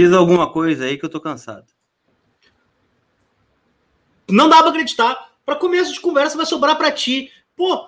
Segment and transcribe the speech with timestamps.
[0.00, 1.66] Diz alguma coisa aí que eu tô cansado.
[4.26, 5.28] Não dá pra acreditar.
[5.44, 7.30] Para começo de conversa vai sobrar para ti.
[7.54, 7.86] Pô,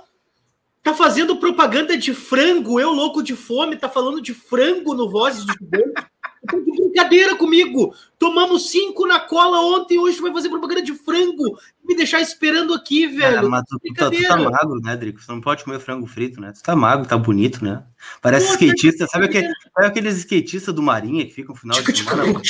[0.82, 5.46] tá fazendo propaganda de frango, eu louco de fome, tá falando de frango no Vozes
[5.46, 6.06] do Gigante.
[6.48, 7.94] Tá de brincadeira comigo.
[8.18, 11.58] Tomamos cinco na cola ontem, hoje tu vai fazer propaganda de frango.
[11.84, 13.46] Me deixar esperando aqui, velho.
[13.46, 15.20] É, mas tu, tu, tá, tu, tá, magro, né, Drico?
[15.20, 16.52] Você não pode comer frango frito, né?
[16.52, 17.84] Tu tá magro, tá bonito, né?
[18.20, 19.06] Parece Pô, skatista.
[19.06, 22.40] Sabe, aquele, sabe aqueles skatistas do Marinha que ficam no final de semana?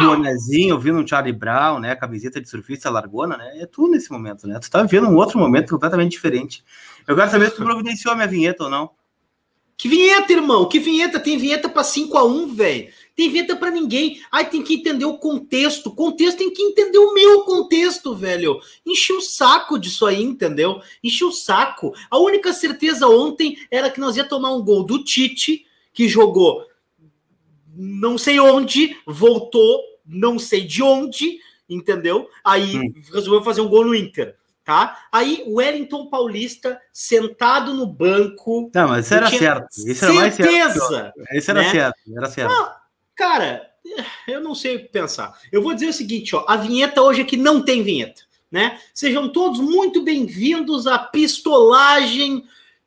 [0.00, 1.94] Bonezinho, ouvindo um Charlie Brown, né?
[1.96, 3.60] Camiseta de surfista largona, né?
[3.60, 4.58] É tu nesse momento, né?
[4.58, 6.62] Tu tá vendo um outro momento completamente diferente.
[7.06, 8.90] Eu quero saber se tu providenciou a minha vinheta ou não.
[9.82, 10.68] Que vinheta, irmão?
[10.68, 11.18] Que vinheta?
[11.18, 12.88] Tem vinheta para 5 a 1 velho.
[13.16, 14.22] Tem vinheta para ninguém.
[14.30, 15.90] Aí tem que entender o contexto.
[15.90, 18.60] Contexto tem que entender o meu contexto, velho.
[18.86, 20.80] Enchi o saco disso aí, entendeu?
[21.02, 21.92] Enchi o saco.
[22.08, 26.64] A única certeza ontem era que nós ia tomar um gol do Tite, que jogou
[27.74, 32.28] não sei onde, voltou não sei de onde, entendeu?
[32.44, 32.92] Aí hum.
[33.12, 35.06] resolveu fazer um gol no Inter tá?
[35.10, 38.70] Aí o Wellington Paulista sentado no banco.
[38.74, 39.68] Não, mas isso era certo.
[39.86, 41.12] Isso era mais certo.
[41.32, 41.70] Isso era né?
[41.70, 42.52] certo, era certo.
[42.52, 42.70] Não,
[43.14, 43.70] cara,
[44.28, 45.36] eu não sei o que pensar.
[45.50, 48.78] Eu vou dizer o seguinte, ó, a vinheta hoje aqui não tem vinheta, né?
[48.94, 52.44] Sejam todos muito bem-vindos à pistolagem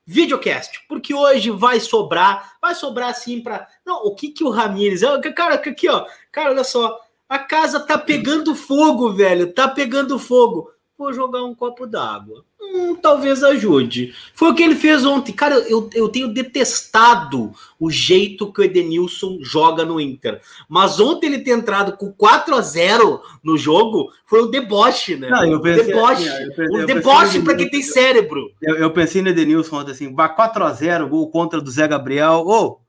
[0.07, 5.01] videocast, porque hoje vai sobrar, vai sobrar assim para Não, o que que o Ramires,
[5.35, 10.69] cara, aqui ó, cara, olha só, a casa tá pegando fogo, velho, tá pegando fogo
[10.97, 12.45] vou jogar um copo d'água.
[12.61, 14.13] Hum, talvez ajude.
[14.33, 15.33] Foi o que ele fez ontem.
[15.33, 20.41] Cara, eu, eu tenho detestado o jeito que o Edenilson joga no Inter.
[20.67, 25.29] Mas ontem ele ter entrado com 4 a 0 no jogo foi um deboche, né?
[25.29, 26.27] Não, eu pensei, deboche.
[26.27, 28.51] Assim, eu pensei, um deboche para quem tem cérebro.
[28.61, 32.43] Eu, eu, pensei no Edenilson ontem assim: 4 a 0 gol contra do Zé Gabriel.
[32.45, 32.65] Ô!
[32.65, 32.79] Oh.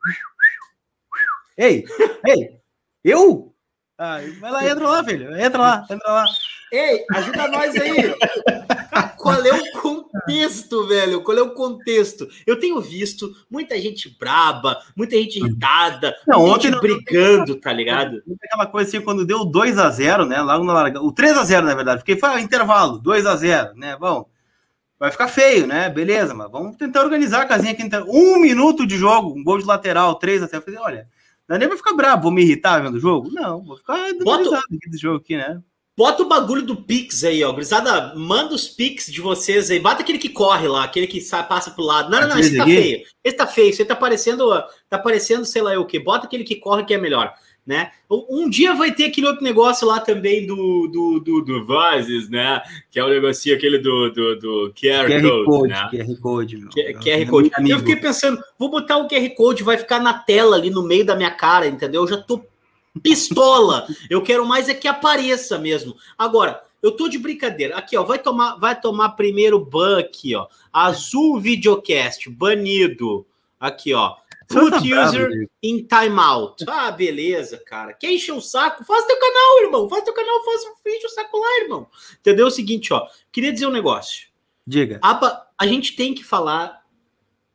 [1.58, 1.84] Ei!
[2.26, 2.56] Ei!
[3.04, 3.52] Eu?
[3.98, 5.36] Ah, vai lá, entra lá, filho.
[5.36, 6.24] Entra lá, entra lá.
[6.72, 8.14] Ei, ajuda nós aí.
[9.16, 11.22] Qual é o contexto, velho?
[11.22, 12.28] Qual é o contexto?
[12.46, 17.60] Eu tenho visto muita gente braba, muita gente irritada, não, muita ontem gente brigando, não,
[17.60, 18.22] tá ligado?
[18.42, 20.40] Aquela coisa assim, quando deu 2 a 0 né?
[20.40, 21.02] Logo na larga.
[21.02, 23.96] O 3 a 0 na verdade, porque foi o intervalo, 2 a 0 né?
[23.96, 24.28] Bom,
[24.98, 25.88] vai ficar feio, né?
[25.88, 27.82] Beleza, mas vamos tentar organizar a casinha aqui.
[27.82, 28.06] Então.
[28.08, 31.08] Um minuto de jogo, um gol de lateral, 3 a 0 Eu falei, olha,
[31.48, 33.30] não é nem vai ficar bravo, vou me irritar vendo o jogo?
[33.30, 34.58] Não, vou ficar Bota...
[34.58, 35.60] aqui desse jogo aqui, né?
[35.96, 37.50] Bota o bagulho do Pix aí, ó.
[37.52, 39.80] Grisada, manda os Pix de vocês aí.
[39.80, 42.10] Bota aquele que corre lá, aquele que sai, passa pro lado.
[42.10, 43.02] Não, não, não, esse tá feio.
[43.24, 43.70] Esse tá feio.
[43.70, 44.46] Esse tá parecendo,
[44.90, 45.98] tá parecendo, sei lá o que.
[45.98, 47.32] Bota aquele que corre que é melhor,
[47.66, 47.92] né?
[48.10, 52.60] Um dia vai ter aquele outro negócio lá também do do, do, do Vozes, né?
[52.90, 55.88] Que é o negocinho aquele do, do, do QR, QR Code, Code, né?
[55.90, 56.68] QR Code, meu.
[56.68, 57.50] QR, QR Code.
[57.70, 61.06] Eu fiquei pensando, vou botar o QR Code, vai ficar na tela ali no meio
[61.06, 62.02] da minha cara, entendeu?
[62.02, 62.44] Eu já tô
[63.02, 63.86] pistola.
[64.08, 65.96] Eu quero mais é que apareça mesmo.
[66.16, 67.76] Agora, eu tô de brincadeira.
[67.76, 70.46] Aqui, ó, vai tomar, vai tomar primeiro ban aqui, ó.
[70.72, 73.26] Azul Videocast, banido.
[73.58, 74.16] Aqui, ó.
[74.48, 76.64] Put tá user bravo, in timeout.
[76.68, 77.92] Ah, beleza, cara.
[77.92, 78.84] Quer encher o saco?
[78.84, 79.88] Faz teu canal, irmão.
[79.88, 81.88] Faz teu canal, faz enche o saco lá, irmão.
[82.20, 82.46] Entendeu?
[82.46, 83.06] É o seguinte, ó.
[83.32, 84.28] Queria dizer um negócio.
[84.64, 85.00] Diga.
[85.02, 86.84] A, a gente tem que falar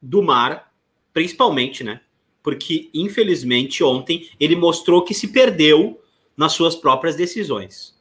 [0.02, 0.74] do mar,
[1.14, 2.02] principalmente, né?
[2.44, 6.02] Porque infelizmente ontem ele mostrou que se perdeu
[6.36, 7.96] nas suas próprias decisões.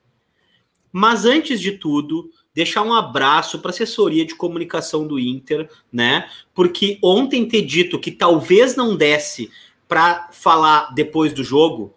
[0.92, 6.28] Mas antes de tudo, deixar um abraço para a assessoria de comunicação do Inter, né?
[6.54, 9.50] Porque ontem ter dito que talvez não desse
[9.86, 11.94] para falar depois do jogo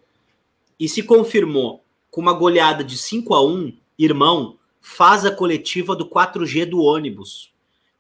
[0.80, 6.08] e se confirmou com uma goleada de 5 a 1, irmão, faz a coletiva do
[6.08, 7.52] 4G do ônibus.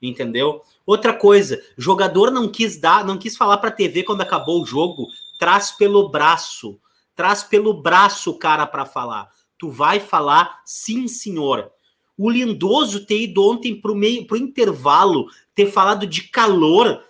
[0.02, 0.62] Entendeu?
[0.86, 4.66] Outra coisa, jogador não quis dar, não quis falar para a TV quando acabou o
[4.66, 5.08] jogo,
[5.40, 6.80] traz pelo braço,
[7.16, 9.30] traz pelo braço o cara para falar.
[9.58, 11.72] Tu vai falar, sim, senhor.
[12.18, 17.02] O Lindoso ter ido ontem pro meio, pro intervalo, ter falado de calor.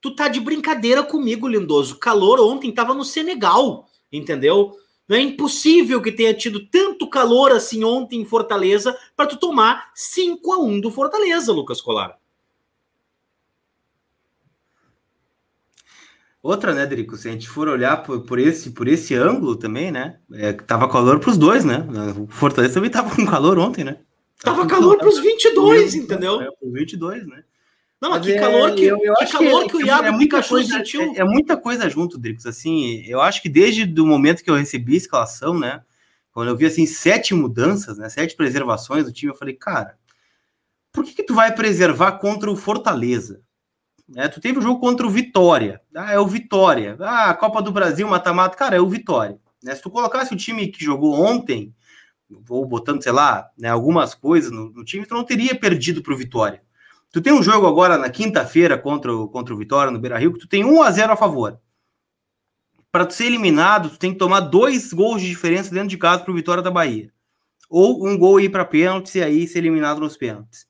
[0.00, 1.96] Tu tá de brincadeira comigo, Lindoso.
[1.98, 4.76] Calor ontem tava no Senegal, entendeu?
[5.08, 9.90] Não é impossível que tenha tido tanto calor assim ontem em Fortaleza para tu tomar
[9.94, 12.19] 5 a 1 do Fortaleza, Lucas Colar.
[16.42, 17.16] Outra, né, Drico?
[17.16, 20.18] Se a gente for olhar por, por, esse, por esse ângulo também, né?
[20.32, 21.86] É, tava calor para os dois, né?
[22.16, 23.98] O Fortaleza também tava com calor ontem, né?
[24.42, 26.40] Tava, tava calor para os 22, entendeu?
[26.40, 27.44] É, para 22, né?
[28.00, 30.10] Não, mas que é, calor que, eu, eu que, calor que, que, o Iago é
[30.10, 31.02] muita coisa, sentiu.
[31.02, 32.46] É, é, muita coisa junto, Dricos.
[32.46, 35.82] Assim, eu acho que desde o momento que eu recebi a escalação, né?
[36.32, 38.08] Quando eu vi assim sete mudanças, né?
[38.08, 39.98] Sete preservações do time, eu falei, cara,
[40.90, 43.42] por que, que tu vai preservar contra o Fortaleza?
[44.10, 44.28] Né?
[44.28, 45.80] Tu teve o um jogo contra o Vitória.
[45.94, 46.96] Ah, é o Vitória.
[47.00, 48.56] Ah, Copa do Brasil, mata-mata.
[48.56, 49.38] Cara, é o Vitória.
[49.62, 49.74] Né?
[49.74, 51.72] Se tu colocasse o time que jogou ontem,
[52.28, 56.12] vou botando, sei lá, né, algumas coisas no, no, time, tu não teria perdido para
[56.12, 56.62] o Vitória.
[57.12, 60.38] Tu tem um jogo agora na quinta-feira contra o, contra o Vitória, no Beira-Rio, que
[60.40, 61.60] tu tem 1 a 0 a favor.
[62.92, 66.22] Para tu ser eliminado, tu tem que tomar dois gols de diferença dentro de casa
[66.22, 67.12] para o Vitória da Bahia.
[67.68, 70.66] Ou um gol ir para pênaltis e aí ser eliminado nos pênaltis.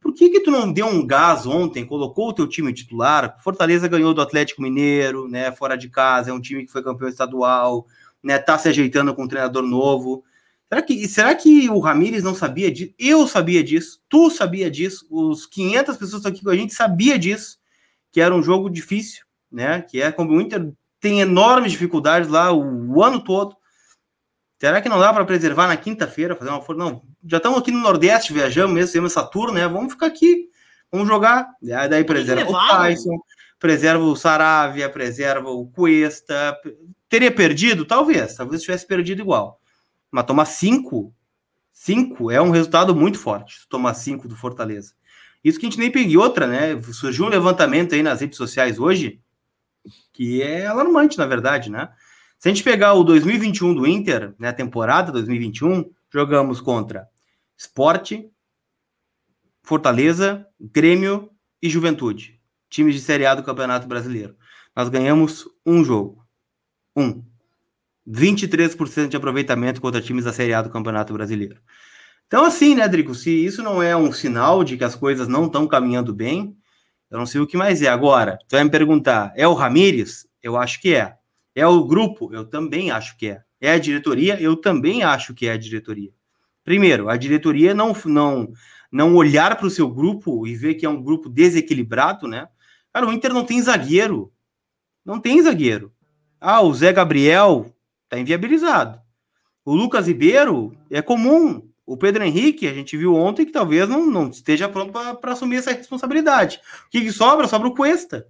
[0.00, 3.36] Por que que tu não deu um gás ontem, colocou o teu time titular?
[3.42, 7.08] Fortaleza ganhou do Atlético Mineiro, né, fora de casa, é um time que foi campeão
[7.08, 7.86] estadual,
[8.22, 10.24] né, tá se ajeitando com um treinador novo.
[10.68, 12.92] Será que, será que o Ramires não sabia disso?
[12.98, 17.58] Eu sabia disso, tu sabia disso, os 500 pessoas aqui com a gente sabia disso,
[18.12, 19.82] que era um jogo difícil, né?
[19.82, 23.56] Que é como o Inter tem enormes dificuldades lá o, o ano todo.
[24.58, 26.82] Será que não dá para preservar na quinta-feira, fazer uma força?
[26.82, 29.68] Não, já estamos aqui no Nordeste, viajamos mesmo, temos essa tour, né?
[29.68, 30.48] Vamos ficar aqui,
[30.90, 31.48] vamos jogar.
[31.62, 33.18] Aí daí preserva o Tyson,
[33.58, 36.56] preserva o Saravia, preserva o Cuesta.
[37.08, 37.84] Teria perdido?
[37.84, 39.60] Talvez, talvez tivesse perdido igual.
[40.10, 41.12] Mas tomar cinco,
[41.70, 43.68] cinco é um resultado muito forte.
[43.68, 44.94] Tomar cinco do Fortaleza.
[45.44, 46.80] Isso que a gente nem pegou outra, né?
[46.92, 49.20] Surgiu um levantamento aí nas redes sociais hoje,
[50.12, 51.90] que é alarmante, na verdade, né?
[52.38, 57.08] Se a gente pegar o 2021 do Inter, né, temporada 2021, jogamos contra
[57.56, 58.30] Esporte,
[59.62, 61.30] Fortaleza, Grêmio
[61.62, 62.38] e Juventude,
[62.68, 64.36] times de Série A do Campeonato Brasileiro.
[64.74, 66.24] Nós ganhamos um jogo.
[66.94, 67.24] Um.
[68.06, 71.60] 23% de aproveitamento contra times da Série A do Campeonato Brasileiro.
[72.26, 75.46] Então, assim, né, Drico, se isso não é um sinal de que as coisas não
[75.46, 76.56] estão caminhando bem,
[77.10, 77.88] eu não sei o que mais é.
[77.88, 80.26] Agora, tu vai me perguntar, é o Ramires?
[80.42, 81.16] Eu acho que é.
[81.56, 82.34] É o grupo?
[82.34, 83.42] Eu também acho que é.
[83.58, 84.38] É a diretoria?
[84.38, 86.12] Eu também acho que é a diretoria.
[86.62, 88.52] Primeiro, a diretoria não, não,
[88.92, 92.46] não olhar para o seu grupo e ver que é um grupo desequilibrado, né?
[92.92, 94.30] Cara, o Inter não tem zagueiro.
[95.02, 95.90] Não tem zagueiro.
[96.38, 97.74] Ah, o Zé Gabriel
[98.06, 99.00] tá inviabilizado.
[99.64, 101.66] O Lucas Ribeiro é comum.
[101.86, 105.56] O Pedro Henrique, a gente viu ontem que talvez não, não esteja pronto para assumir
[105.56, 106.60] essa responsabilidade.
[106.86, 107.48] O que, que sobra?
[107.48, 108.26] Sobra o Cuesta.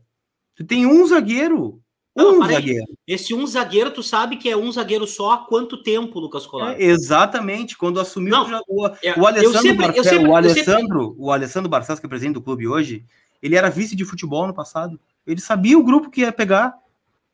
[0.55, 1.83] Tu tem um zagueiro.
[2.17, 2.87] Não, um zagueiro.
[3.07, 6.73] Esse um zagueiro, tu sabe que é um zagueiro só há quanto tempo, Lucas Colar?
[6.73, 11.15] É, exatamente, quando assumiu não, o, é, o, Alessandro sempre, Barcel, sempre, o Alessandro, sempre...
[11.19, 13.05] o Alessandro Barcelos, que é presidente do clube hoje,
[13.43, 14.99] ele era vice de futebol no passado.
[15.27, 16.75] Ele sabia o grupo que ia pegar,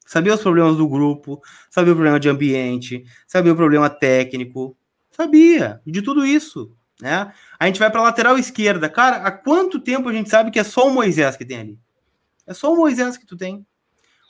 [0.04, 1.40] sabia os problemas do grupo,
[1.70, 4.76] sabia o problema de ambiente, sabia o problema técnico,
[5.12, 7.32] sabia de tudo isso, né?
[7.56, 9.18] A gente vai para lateral esquerda, cara.
[9.18, 11.78] Há quanto tempo a gente sabe que é só o Moisés que tem ali?
[12.44, 13.64] É só o Moisés que tu tem.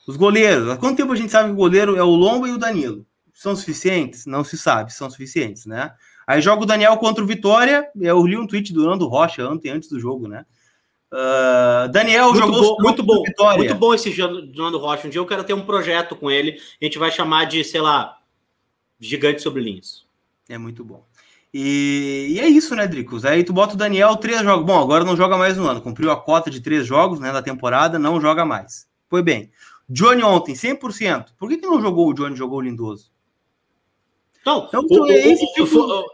[0.07, 2.53] Os goleiros, há quanto tempo a gente sabe que o goleiro é o Lomba e
[2.53, 3.07] o Danilo?
[3.33, 4.27] São suficientes?
[4.27, 5.93] Não se sabe, são suficientes, né?
[6.27, 9.71] Aí joga o Daniel contra o Vitória, eu li um tweet do Nando Rocha ontem,
[9.71, 10.45] antes do jogo, né?
[11.13, 13.59] Uh, Daniel muito jogou bom, muito bom, Vitória.
[13.59, 14.17] muito bom esse
[14.57, 15.07] Nando Rocha.
[15.07, 17.81] Um dia eu quero ter um projeto com ele, a gente vai chamar de, sei
[17.81, 18.19] lá,
[19.03, 20.07] Gigante sobre linhas.
[20.49, 21.05] É muito bom.
[21.53, 23.25] E, e, é isso, né, Dricos?
[23.25, 24.65] Aí tu bota o Daniel três jogos.
[24.65, 25.83] Bom, agora não joga mais no ano.
[25.83, 28.87] Cumpriu a cota de três jogos né, da temporada, não joga mais.
[29.11, 29.51] Foi bem.
[29.89, 31.31] Johnny ontem, 100%.
[31.39, 33.11] Por que, que não jogou o Johnny, jogou o Lindoso?
[34.45, 35.79] Não, então, o, é esse tipo...
[35.79, 36.05] o,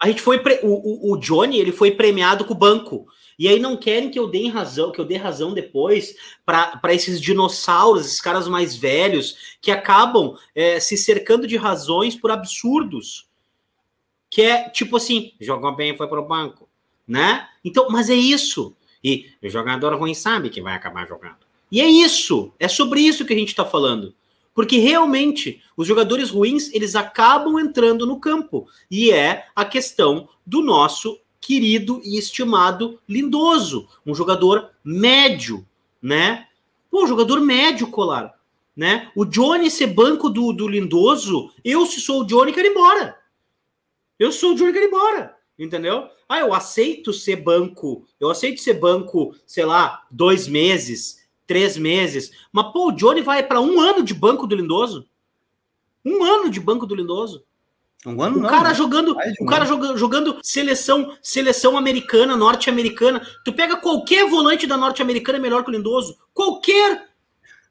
[0.00, 0.60] a gente foi pre...
[0.62, 3.06] o, o, Johnny ele foi premiado com o banco.
[3.38, 7.20] E aí não querem que eu dê razão, que eu dê razão depois para esses
[7.20, 13.28] dinossauros, esses caras mais velhos que acabam é, se cercando de razões por absurdos.
[14.30, 16.68] Que é tipo assim, jogou bem, foi para o banco,
[17.06, 17.48] né?
[17.64, 18.76] Então, mas é isso.
[19.02, 21.47] E o jogador ruim sabe que vai acabar jogando.
[21.70, 24.14] E é isso, é sobre isso que a gente está falando.
[24.54, 28.66] Porque realmente os jogadores ruins eles acabam entrando no campo.
[28.90, 35.66] E é a questão do nosso querido e estimado Lindoso, um jogador médio,
[36.02, 36.46] né?
[36.90, 38.34] Pô, jogador médio, colar.
[38.76, 39.10] Né?
[39.14, 43.16] O Johnny ser banco do, do Lindoso, eu, se sou o Johnny, quero ir embora.
[44.18, 45.36] Eu sou o Johnny, quero ir embora.
[45.58, 46.08] Entendeu?
[46.28, 52.30] Ah, eu aceito ser banco, eu aceito ser banco, sei lá, dois meses, três meses.
[52.52, 55.08] Mas, pô, o Johnny vai para um ano de banco do Lindoso.
[56.04, 57.42] Um ano de banco do Lindoso.
[58.06, 58.74] Um ano o não, cara né?
[58.74, 63.26] jogando, o cara jogando, jogando seleção, seleção americana, norte-americana.
[63.44, 66.16] Tu pega qualquer volante da norte-americana é melhor que o Lindoso.
[66.32, 67.08] Qualquer.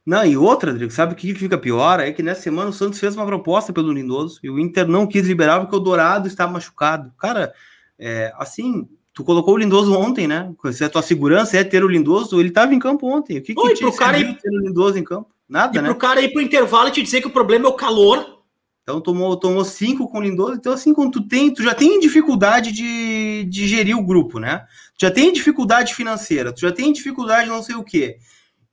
[0.06, 2.00] Não, e outra, Rodrigo, sabe o que fica pior?
[2.00, 5.08] É que nessa semana o Santos fez uma proposta pelo Lindoso e o Inter não
[5.08, 7.14] quis liberar porque o Dourado estava machucado.
[7.18, 7.54] Cara,
[7.98, 10.54] é, assim, Tu colocou o Lindoso ontem, né?
[10.72, 13.40] Se a tua segurança é ter o Lindoso, ele estava em campo ontem.
[13.40, 14.38] O que, Oi, que pro cara ir...
[14.40, 15.32] ter o Lindoso em campo?
[15.50, 15.90] Nada, e né?
[15.90, 18.44] pro cara ir pro intervalo e te dizer que o problema é o calor.
[18.84, 20.54] Então tomou, tomou cinco com o Lindoso.
[20.54, 24.68] Então, assim, quando tu tem, tu já tem dificuldade de, de gerir o grupo, né?
[24.96, 28.20] Tu já tem dificuldade financeira, tu já tem dificuldade não sei o quê.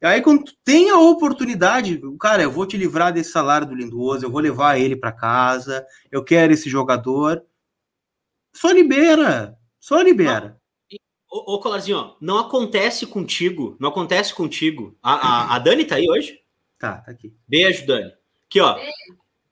[0.02, 4.26] Aí, quando tu tem a oportunidade, cara, eu vou te livrar desse salário do Lindoso,
[4.26, 7.42] eu vou levar ele para casa, eu quero esse jogador.
[8.52, 10.58] Só libera, só libera.
[11.30, 14.96] Ô, ô Colarzinho, não acontece contigo, não acontece contigo.
[15.02, 16.40] A, a, a, Dani tá aí hoje?
[16.78, 17.36] Tá, tá aqui.
[17.46, 18.10] Beijo, Dani.
[18.46, 18.78] Aqui, ó.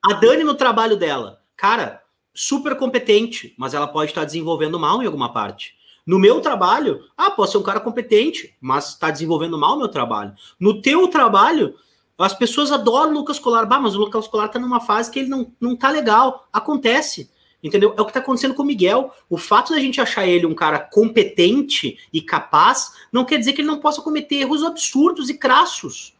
[0.03, 5.07] A Dani no trabalho dela, cara, super competente, mas ela pode estar desenvolvendo mal em
[5.07, 5.75] alguma parte.
[6.07, 9.89] No meu trabalho, ah, posso ser um cara competente, mas está desenvolvendo mal o meu
[9.89, 10.35] trabalho.
[10.59, 11.75] No teu trabalho,
[12.17, 13.67] as pessoas adoram o Lucas Colar.
[13.67, 16.49] Bah, mas o Lucas Colar está numa fase que ele não, não tá legal.
[16.51, 17.31] Acontece.
[17.63, 17.95] Entendeu?
[17.97, 19.15] É o que está acontecendo com o Miguel.
[19.31, 23.61] O fato da gente achar ele um cara competente e capaz não quer dizer que
[23.61, 26.17] ele não possa cometer erros absurdos e crassos.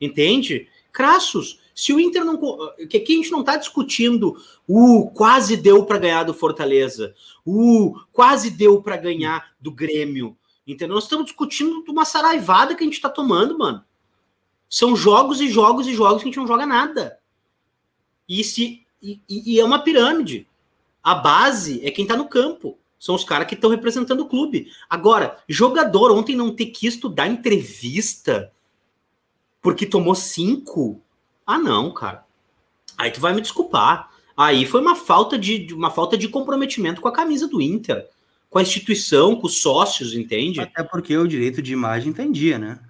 [0.00, 0.66] Entende?
[0.90, 1.60] Crassos.
[1.74, 2.38] Se o Inter não.
[2.88, 4.34] Que aqui a gente não está discutindo,
[4.66, 10.34] uh, quase deu para ganhar do Fortaleza, uh, quase deu para ganhar do Grêmio.
[10.66, 10.94] Entendeu?
[10.94, 13.84] Nós estamos discutindo uma saraivada que a gente está tomando, mano.
[14.70, 17.20] São jogos e jogos e jogos que a gente não joga nada.
[18.26, 20.46] E, se, e, e é uma pirâmide.
[21.02, 22.78] A base é quem está no campo.
[22.98, 24.70] São os caras que estão representando o clube.
[24.88, 28.50] Agora, jogador ontem não ter quis dar entrevista
[29.60, 31.00] porque tomou cinco
[31.46, 32.24] ah, não, cara.
[32.98, 34.10] Aí tu vai me desculpar.
[34.36, 38.06] Aí foi uma falta de uma falta de comprometimento com a camisa do Inter,
[38.50, 40.60] com a instituição, com os sócios, entende?
[40.60, 42.80] Até porque o direito de imagem entendia, né?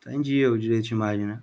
[0.00, 1.42] Entendia o direito de imagem, né?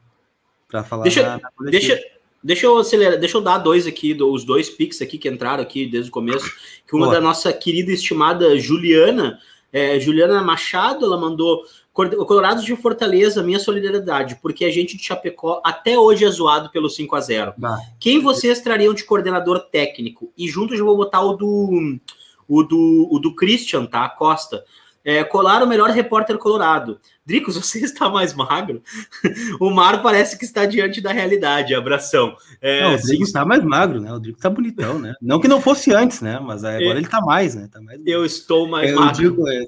[0.67, 1.03] Para falar.
[1.03, 1.97] Deixa, na, na deixa,
[2.43, 5.85] deixa eu acelerar, deixa eu dar dois aqui, os dois pics aqui que entraram aqui
[5.85, 6.51] desde o começo.
[6.87, 7.15] Que uma Boa.
[7.15, 9.39] da nossa querida estimada Juliana,
[9.71, 15.61] é, Juliana Machado, ela mandou Colorados de Fortaleza, minha solidariedade, porque a gente de Chapecó
[15.63, 17.77] até hoje é zoado pelo 5 a 0 bah.
[17.99, 20.33] Quem vocês trariam de coordenador técnico?
[20.35, 21.99] E junto eu vou botar o do
[22.47, 24.09] o do, o do Christian, tá?
[24.09, 24.65] Costa.
[25.05, 26.99] É, colar o melhor repórter colorado.
[27.25, 28.81] Dricos, você está mais magro?
[29.59, 31.73] o Mar parece que está diante da realidade.
[31.73, 32.35] Abração.
[32.61, 34.11] É, não, o Drico está mais magro, né?
[34.11, 35.13] O Drico está bonitão, né?
[35.21, 36.39] Não que não fosse antes, né?
[36.41, 37.69] Mas agora é, ele está mais, né?
[37.71, 39.21] Tá mais eu estou mais eu magro.
[39.21, 39.65] Digo, é,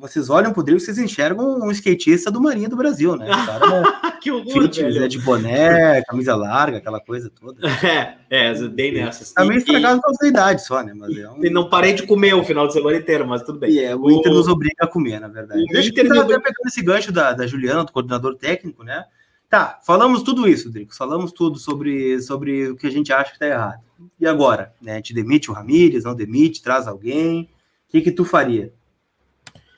[0.00, 3.26] vocês olham pro Drico, vocês enxergam um skatista do Marinha do Brasil, né?
[3.26, 5.08] Cara, que horror, fitness, né?
[5.08, 7.56] De boné, camisa larga, aquela coisa toda.
[7.86, 9.32] É, é, dei nessas.
[9.32, 10.92] Tá meio estragado com a idade só, né?
[10.94, 11.44] Mas é um...
[11.44, 13.70] E não parei de comer o final de semana inteiro, mas tudo bem.
[13.70, 15.62] E é, o, o Inter nos obriga a comer, na verdade.
[15.62, 19.04] O Deixa Inter eu até pegando esse gancho da, da Juliana, do coordenador técnico, né?
[19.48, 20.94] Tá, falamos tudo isso, Drico.
[20.94, 23.82] Falamos tudo sobre, sobre o que a gente acha que tá errado.
[24.18, 24.74] E agora?
[24.80, 24.96] Né?
[24.96, 27.42] Gente demite o Ramires, não demite, traz alguém?
[27.88, 28.72] O que, que tu faria?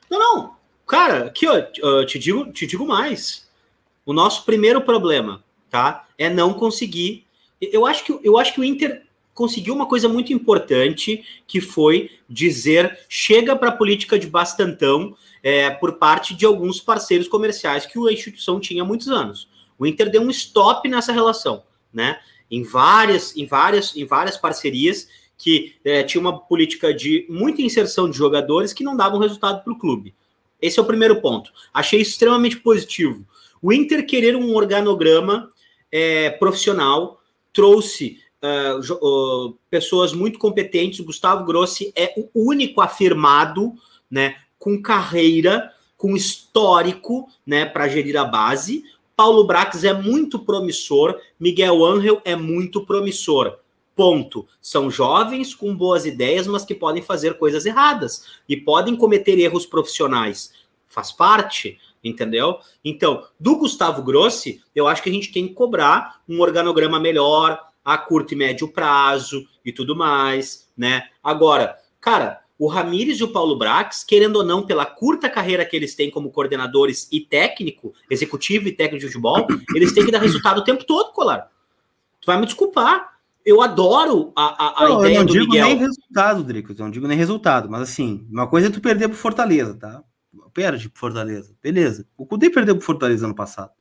[0.09, 0.55] Não, não.
[0.87, 3.47] Cara, aqui, ó, eu te digo, te digo mais.
[4.05, 6.07] O nosso primeiro problema, tá?
[6.17, 7.27] É não conseguir.
[7.61, 9.03] Eu acho que, eu acho que o Inter
[9.39, 15.69] conseguiu uma coisa muito importante, que foi dizer chega para a política de bastantão é,
[15.69, 19.47] por parte de alguns parceiros comerciais que a instituição tinha há muitos anos.
[19.77, 22.19] O Inter deu um stop nessa relação, né?
[22.51, 28.09] Em várias, em várias, em várias parcerias que é, tinha uma política de muita inserção
[28.09, 30.13] de jogadores que não davam resultado para o clube.
[30.61, 31.49] Esse é o primeiro ponto.
[31.73, 33.25] Achei extremamente positivo.
[33.61, 35.49] O Inter querer um organograma
[35.89, 37.21] é, profissional
[37.53, 40.99] trouxe uh, uh, pessoas muito competentes.
[40.99, 43.73] O Gustavo Grossi é o único afirmado,
[44.09, 48.83] né, com carreira, com histórico, né, para gerir a base.
[49.15, 53.57] Paulo Brax é muito promissor, Miguel Angel é muito promissor.
[53.95, 54.47] Ponto.
[54.61, 59.65] São jovens com boas ideias, mas que podem fazer coisas erradas e podem cometer erros
[59.65, 60.53] profissionais.
[60.87, 62.59] Faz parte, entendeu?
[62.83, 67.59] Então, do Gustavo Grossi, eu acho que a gente tem que cobrar um organograma melhor,
[67.93, 71.03] a curto e médio prazo e tudo mais, né?
[71.23, 75.75] Agora, cara, o Ramires e o Paulo Brax, querendo ou não, pela curta carreira que
[75.75, 80.19] eles têm como coordenadores e técnico, executivo e técnico de futebol, eles têm que dar
[80.19, 81.49] resultado o tempo todo, Colar.
[82.21, 83.17] Tu vai me desculpar.
[83.45, 85.41] Eu adoro a, a, a não, ideia do Miguel.
[85.41, 86.71] Eu não digo nem resultado, Drico.
[86.73, 87.69] Eu não digo nem resultado.
[87.69, 90.03] Mas assim, uma coisa é tu perder pro Fortaleza, tá?
[90.53, 91.55] Perde pro Fortaleza.
[91.63, 92.05] Beleza.
[92.17, 93.71] O Cudê perdeu pro Fortaleza ano passado.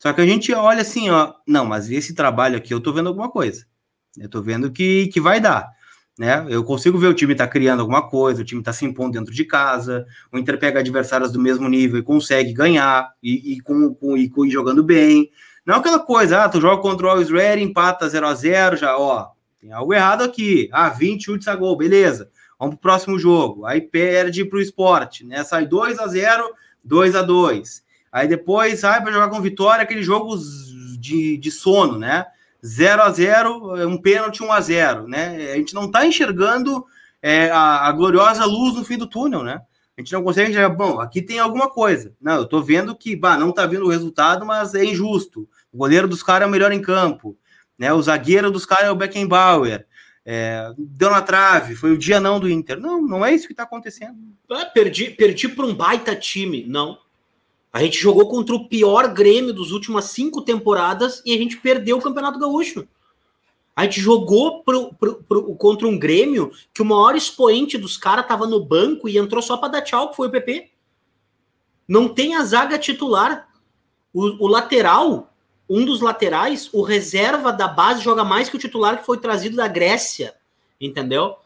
[0.00, 3.08] Só que a gente olha assim, ó, não, mas esse trabalho aqui eu tô vendo
[3.08, 3.66] alguma coisa.
[4.18, 5.68] Eu tô vendo que, que vai dar.
[6.18, 6.46] Né?
[6.48, 9.32] Eu consigo ver o time tá criando alguma coisa, o time tá se impondo dentro
[9.32, 13.94] de casa, o Inter pega adversários do mesmo nível e consegue ganhar, e, e, com,
[13.94, 15.30] com, e, com, e jogando bem.
[15.66, 18.76] Não é aquela coisa, ah, tu joga contra o Always Ready, empata 0 a 0
[18.78, 19.28] já, ó,
[19.60, 20.68] tem algo errado aqui.
[20.72, 22.30] Ah, 20 chutes a gol, beleza.
[22.58, 23.66] Vamos pro próximo jogo.
[23.66, 25.44] Aí perde pro esporte, né?
[25.44, 30.04] Sai 2 a 0 2 a 2 Aí depois sai para jogar com vitória, aqueles
[30.04, 32.26] jogos de, de sono, né?
[32.64, 35.52] 0 a 0 um pênalti 1 a 0 né?
[35.52, 36.84] A gente não está enxergando
[37.22, 39.60] é, a, a, gloriosa luz no fim do túnel, né?
[39.96, 42.14] A gente não consegue já, bom, aqui tem alguma coisa.
[42.20, 45.48] Não, eu tô vendo que, bah, não tá vindo o resultado, mas é injusto.
[45.72, 47.36] O goleiro dos caras é o melhor em campo,
[47.78, 47.92] né?
[47.92, 49.86] O zagueiro dos caras é o Beckenbauer.
[50.24, 52.78] É, deu na trave, foi o dia não do Inter.
[52.78, 54.16] Não, não é isso que tá acontecendo.
[54.50, 56.64] Ah, perdi, perdi para um baita time.
[56.66, 56.98] Não.
[57.72, 61.98] A gente jogou contra o pior Grêmio dos últimas cinco temporadas e a gente perdeu
[61.98, 62.86] o Campeonato Gaúcho.
[63.76, 68.26] A gente jogou pro, pro, pro, contra um Grêmio que o maior expoente dos caras
[68.26, 70.70] tava no banco e entrou só para dar tchau, que foi o PP.
[71.86, 73.48] Não tem a zaga titular.
[74.12, 75.32] O, o, lateral,
[75.68, 79.56] um dos laterais, o reserva da base joga mais que o titular que foi trazido
[79.56, 80.34] da Grécia.
[80.80, 81.36] Entendeu?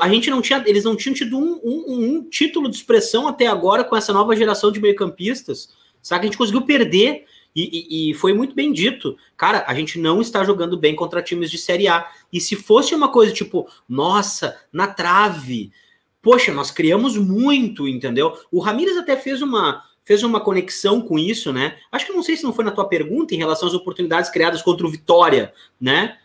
[0.00, 3.46] A gente não tinha, eles não tinham tido um, um, um título de expressão até
[3.46, 5.74] agora com essa nova geração de meio-campistas.
[6.02, 9.16] Sabe que a gente conseguiu perder e, e, e, foi muito bem dito.
[9.36, 12.06] Cara, a gente não está jogando bem contra times de Série A.
[12.30, 15.72] E se fosse uma coisa tipo, nossa, na trave,
[16.20, 18.38] poxa, nós criamos muito, entendeu?
[18.52, 21.78] O Ramires até fez uma, fez uma conexão com isso, né?
[21.90, 24.60] Acho que não sei se não foi na tua pergunta em relação às oportunidades criadas
[24.60, 26.18] contra o Vitória, né?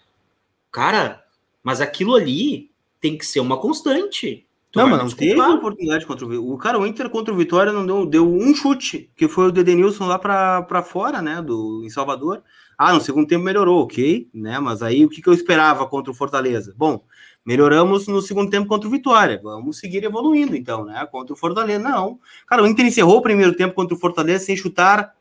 [0.70, 1.24] Cara,
[1.64, 2.71] mas aquilo ali
[3.02, 4.48] tem que ser uma constante.
[4.72, 7.74] Tu não, mas não teve oportunidade contra o O cara, o Inter contra o Vitória
[7.74, 11.90] não deu, deu um chute, que foi o Dedenilson lá para fora, né, do, em
[11.90, 12.42] Salvador.
[12.78, 16.10] Ah, no segundo tempo melhorou, ok, né, mas aí o que, que eu esperava contra
[16.10, 16.74] o Fortaleza?
[16.78, 17.04] Bom,
[17.46, 21.84] melhoramos no segundo tempo contra o Vitória, vamos seguir evoluindo então, né, contra o Fortaleza,
[21.84, 22.18] não.
[22.48, 25.14] Cara, o Inter encerrou o primeiro tempo contra o Fortaleza sem chutar,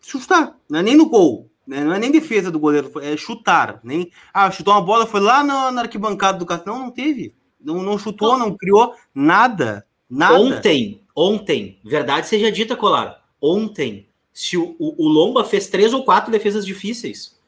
[0.00, 3.80] chutar, não é nem no gol, né, não é nem defesa do goleiro, é chutar,
[3.84, 7.34] nem, ah, chutou uma bola, foi lá na, na arquibancada do cartão, não, não teve,
[7.60, 9.86] não, não chutou, não criou nada.
[10.08, 10.40] Nada.
[10.40, 13.22] Ontem, ontem, verdade seja dita, Colar.
[13.40, 17.38] Ontem, se o, o, o Lomba fez três ou quatro defesas difíceis.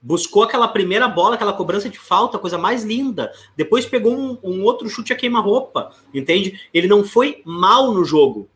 [0.00, 3.32] Buscou aquela primeira bola, aquela cobrança de falta, coisa mais linda.
[3.56, 6.60] Depois pegou um, um outro chute a queima-roupa, entende?
[6.74, 8.46] Ele não foi mal no jogo,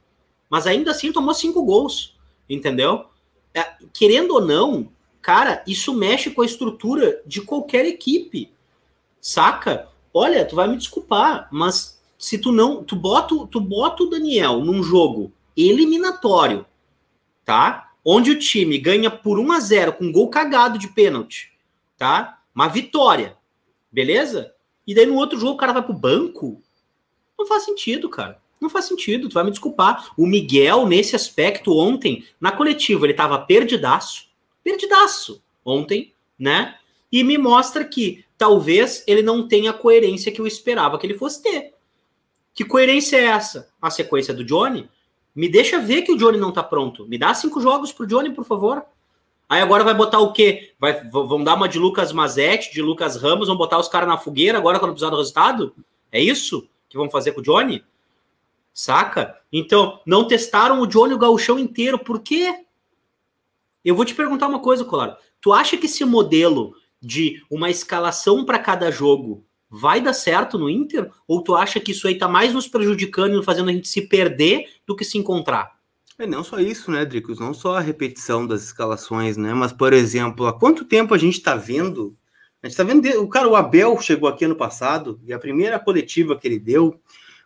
[0.49, 2.17] mas ainda assim tomou cinco gols,
[2.49, 3.07] entendeu?
[3.55, 3.65] É,
[3.95, 4.89] querendo ou não,
[5.21, 8.53] cara, isso mexe com a estrutura de qualquer equipe,
[9.21, 9.89] saca?
[10.19, 14.61] olha, tu vai me desculpar, mas se tu não, tu bota, tu bota o Daniel
[14.65, 16.67] num jogo eliminatório,
[17.45, 17.93] tá?
[18.05, 21.53] Onde o time ganha por 1 a 0 com um gol cagado de pênalti,
[21.97, 22.41] tá?
[22.55, 23.37] Uma vitória.
[23.93, 24.55] Beleza?
[24.87, 26.61] E daí no outro jogo o cara vai pro banco?
[27.39, 28.41] Não faz sentido, cara.
[28.61, 30.11] Não faz sentido, tu vai me desculpar.
[30.17, 34.28] O Miguel, nesse aspecto, ontem, na coletiva, ele tava perdidaço.
[34.69, 35.43] Perdidaço.
[35.65, 36.77] Ontem, né?
[37.11, 41.17] E me mostra que talvez ele não tenha a coerência que eu esperava que ele
[41.17, 41.73] fosse ter.
[42.53, 43.71] Que coerência é essa?
[43.81, 44.87] A sequência do Johnny?
[45.35, 47.09] Me deixa ver que o Johnny não tá pronto.
[47.09, 48.85] Me dá cinco jogos pro Johnny, por favor.
[49.49, 50.75] Aí agora vai botar o quê?
[50.79, 54.19] Vai, vão dar uma de Lucas Mazetti, de Lucas Ramos, vão botar os caras na
[54.19, 55.75] fogueira agora quando precisar do resultado?
[56.13, 57.83] É isso que vão fazer com o Johnny?
[58.75, 59.39] Saca?
[59.51, 61.99] Então, não testaram o Johnny o gauchão inteiro.
[61.99, 62.67] Por quê?
[63.85, 65.17] Eu vou te perguntar uma coisa, Colaro.
[65.41, 70.69] Tu acha que esse modelo de uma escalação para cada jogo vai dar certo no
[70.69, 71.11] Inter?
[71.27, 74.03] Ou tu acha que isso aí tá mais nos prejudicando e fazendo a gente se
[74.03, 75.79] perder do que se encontrar?
[76.19, 77.39] É não só isso, né, Dricos?
[77.39, 79.55] Não só a repetição das escalações, né?
[79.55, 82.17] Mas, por exemplo, há quanto tempo a gente está vendo?
[82.61, 83.07] A gente está vendo.
[83.23, 87.01] O cara, o Abel chegou aqui ano passado e a primeira coletiva que ele deu,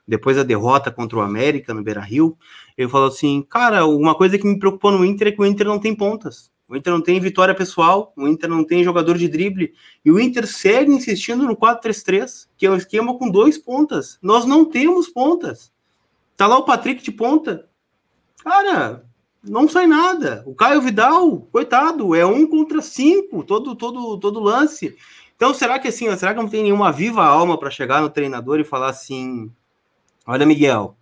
[0.07, 2.37] depois da derrota contra o América no Beira Rio,
[2.77, 5.67] ele falou assim: Cara, uma coisa que me preocupou no Inter é que o Inter
[5.67, 6.51] não tem pontas.
[6.69, 10.19] O Inter não tem vitória pessoal, o Inter não tem jogador de drible, e o
[10.19, 14.19] Inter segue insistindo no 4-3-3, que é um esquema com dois pontas.
[14.23, 15.71] Nós não temos pontas.
[16.35, 17.69] Tá lá o Patrick de ponta.
[18.43, 19.05] Cara,
[19.45, 20.43] não sai nada.
[20.47, 24.97] O Caio Vidal, coitado, é um contra cinco, todo, todo, todo lance.
[25.37, 28.61] Então, será que assim, será que não tem nenhuma viva alma para chegar no treinador
[28.61, 29.51] e falar assim:
[30.27, 30.97] olha, Miguel,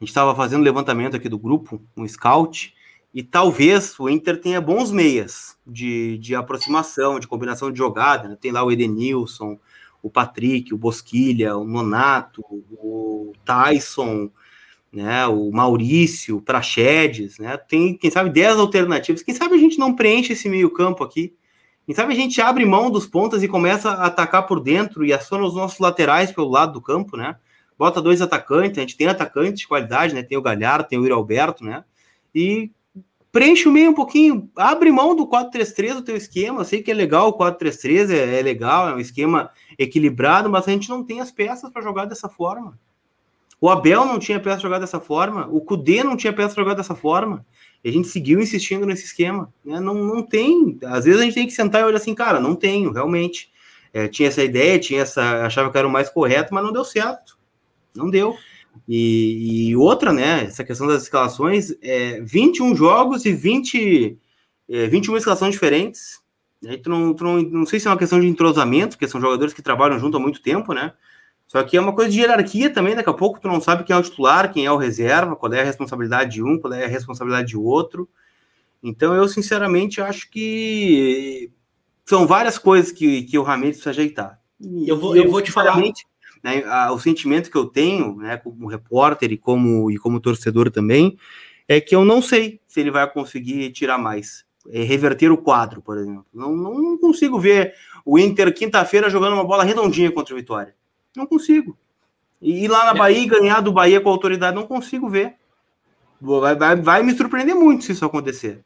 [0.00, 2.74] a gente estava fazendo levantamento aqui do grupo, um scout,
[3.12, 8.28] e talvez o Inter tenha bons meias de, de aproximação, de combinação de jogada.
[8.28, 8.36] Né?
[8.40, 9.58] Tem lá o Edenilson,
[10.02, 14.30] o Patrick, o Bosquilha, o Nonato, o Tyson,
[14.92, 15.26] né?
[15.26, 17.38] o Maurício, o Praxedes.
[17.38, 17.56] Né?
[17.56, 19.22] Tem, quem sabe, 10 alternativas.
[19.22, 21.34] Quem sabe a gente não preenche esse meio-campo aqui.
[21.86, 25.12] Quem sabe a gente abre mão dos pontas e começa a atacar por dentro e
[25.12, 27.36] aciona os nossos laterais pelo lado do campo, né?
[27.78, 30.22] Bota dois atacantes, a gente tem atacantes de qualidade, né?
[30.22, 31.84] Tem o Galhardo, tem o Yuri Alberto, né?
[32.34, 32.70] E
[33.30, 36.64] preenche o meio um pouquinho, abre mão do 4-3-3 o teu esquema.
[36.64, 40.72] Sei que é legal o 4-3-3, é, é, legal, é um esquema equilibrado, mas a
[40.72, 42.78] gente não tem as peças para jogar dessa forma.
[43.60, 46.64] O Abel não tinha peça para jogar dessa forma, o Cudê não tinha peça para
[46.64, 47.44] jogar dessa forma.
[47.82, 49.52] E a gente seguiu insistindo nesse esquema.
[49.64, 49.78] Né?
[49.78, 50.78] Não, não tem.
[50.84, 53.50] Às vezes a gente tem que sentar e olhar assim, cara, não tenho, realmente.
[53.92, 55.46] É, tinha essa ideia, tinha essa.
[55.46, 57.37] achava que era o mais correto, mas não deu certo.
[57.98, 58.36] Não deu.
[58.88, 60.44] E, e, outra, né?
[60.44, 64.18] Essa questão das escalações, é 21 jogos e 20,
[64.68, 66.20] é, 21 escalações diferentes.
[66.66, 69.20] Aí tu não, tu não, não sei se é uma questão de entrosamento, porque são
[69.20, 70.92] jogadores que trabalham junto há muito tempo, né?
[71.46, 73.96] Só que é uma coisa de hierarquia também, daqui a pouco tu não sabe quem
[73.96, 76.84] é o titular, quem é o reserva, qual é a responsabilidade de um, qual é
[76.84, 78.08] a responsabilidade de outro.
[78.82, 81.50] Então eu, sinceramente, acho que
[82.04, 84.40] são várias coisas que, que o Ramires precisa ajeitar.
[84.60, 85.80] E eu vou, eu, eu vou te falar.
[86.42, 90.70] Né, a, o sentimento que eu tenho, né, como repórter e como, e como torcedor
[90.70, 91.18] também,
[91.66, 94.46] é que eu não sei se ele vai conseguir tirar mais.
[94.70, 96.26] É, reverter o quadro, por exemplo.
[96.32, 97.74] Não, não consigo ver
[98.04, 100.74] o Inter quinta-feira jogando uma bola redondinha contra o Vitória.
[101.16, 101.76] Não consigo.
[102.40, 102.94] E ir lá na é.
[102.94, 105.34] Bahia e ganhar do Bahia com autoridade, não consigo ver.
[106.20, 108.62] Vai, vai, vai me surpreender muito se isso acontecer.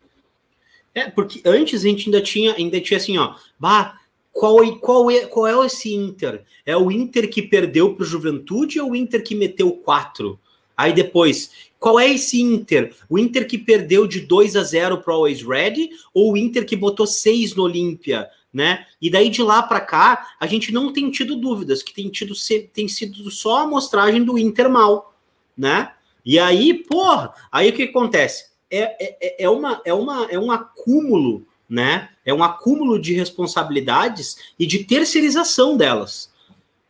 [0.95, 3.99] É, porque antes a gente ainda tinha, ainda tinha assim, ó, bah,
[4.43, 6.43] qual, é, qual, é, qual é esse Inter?
[6.67, 10.37] É o Inter que perdeu para o Juventude ou o Inter que meteu quatro?
[10.77, 12.93] Aí depois, qual é esse Inter?
[13.09, 16.67] O Inter que perdeu de 2 a 0 para o Always Ready ou o Inter
[16.67, 18.29] que botou 6 no Olímpia?
[18.53, 18.85] Né?
[19.01, 22.35] E daí de lá para cá, a gente não tem tido dúvidas, que tem, tido,
[22.73, 25.15] tem sido só a amostragem do Inter mal,
[25.57, 25.93] né?
[26.27, 28.47] E aí, porra, aí o que acontece?
[28.69, 32.09] É, é, é, uma, é, uma, é um acúmulo, né?
[32.25, 36.31] É um acúmulo de responsabilidades e de terceirização delas.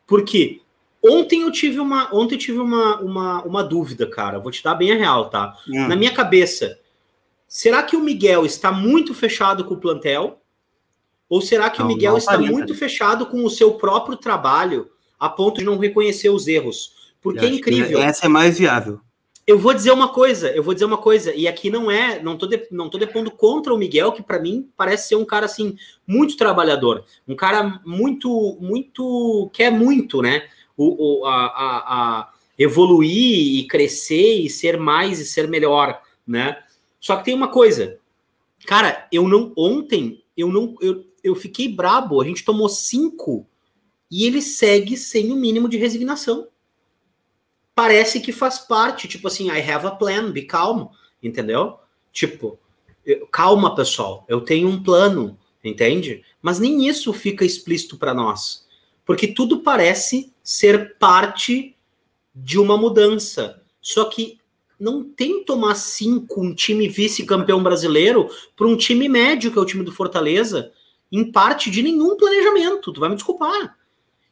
[0.07, 0.61] Porque
[1.03, 4.39] ontem eu tive uma, ontem eu tive uma, uma, uma dúvida, cara.
[4.39, 5.57] Vou te dar bem a real, tá?
[5.69, 5.89] Hum.
[5.89, 6.79] Na minha cabeça,
[7.49, 10.39] será que o Miguel está muito fechado com o plantel?
[11.29, 15.31] Ou será que não, o Miguel está muito fechado com o seu próprio trabalho a
[15.31, 16.93] ponto de não reconhecer os erros?
[17.23, 18.03] Porque é incrível.
[18.03, 19.01] Essa é mais viável.
[19.45, 22.39] Eu vou dizer uma coisa, eu vou dizer uma coisa, e aqui não é, não
[22.39, 25.47] tô, de, não tô depondo contra o Miguel, que para mim parece ser um cara
[25.47, 25.77] assim
[26.07, 30.49] muito trabalhador, um cara muito, muito quer muito, né?
[30.77, 31.79] O, o a, a,
[32.21, 36.63] a, evoluir e crescer e ser mais e ser melhor, né?
[37.01, 37.99] Só que tem uma coisa,
[38.65, 43.45] cara, eu não ontem eu não eu, eu fiquei brabo, a gente tomou cinco
[44.09, 46.47] e ele segue sem o mínimo de resignação
[47.75, 51.79] parece que faz parte, tipo assim, I have a plan, be calmo, entendeu?
[52.13, 52.59] Tipo,
[53.05, 56.23] eu, calma, pessoal, eu tenho um plano, entende?
[56.41, 58.67] Mas nem isso fica explícito para nós,
[59.05, 61.77] porque tudo parece ser parte
[62.35, 63.63] de uma mudança.
[63.81, 64.39] Só que
[64.79, 69.67] não tem tomar cinco um time vice-campeão brasileiro para um time médio, que é o
[69.67, 70.73] time do Fortaleza,
[71.11, 72.93] em parte de nenhum planejamento.
[72.93, 73.77] Tu vai me desculpar.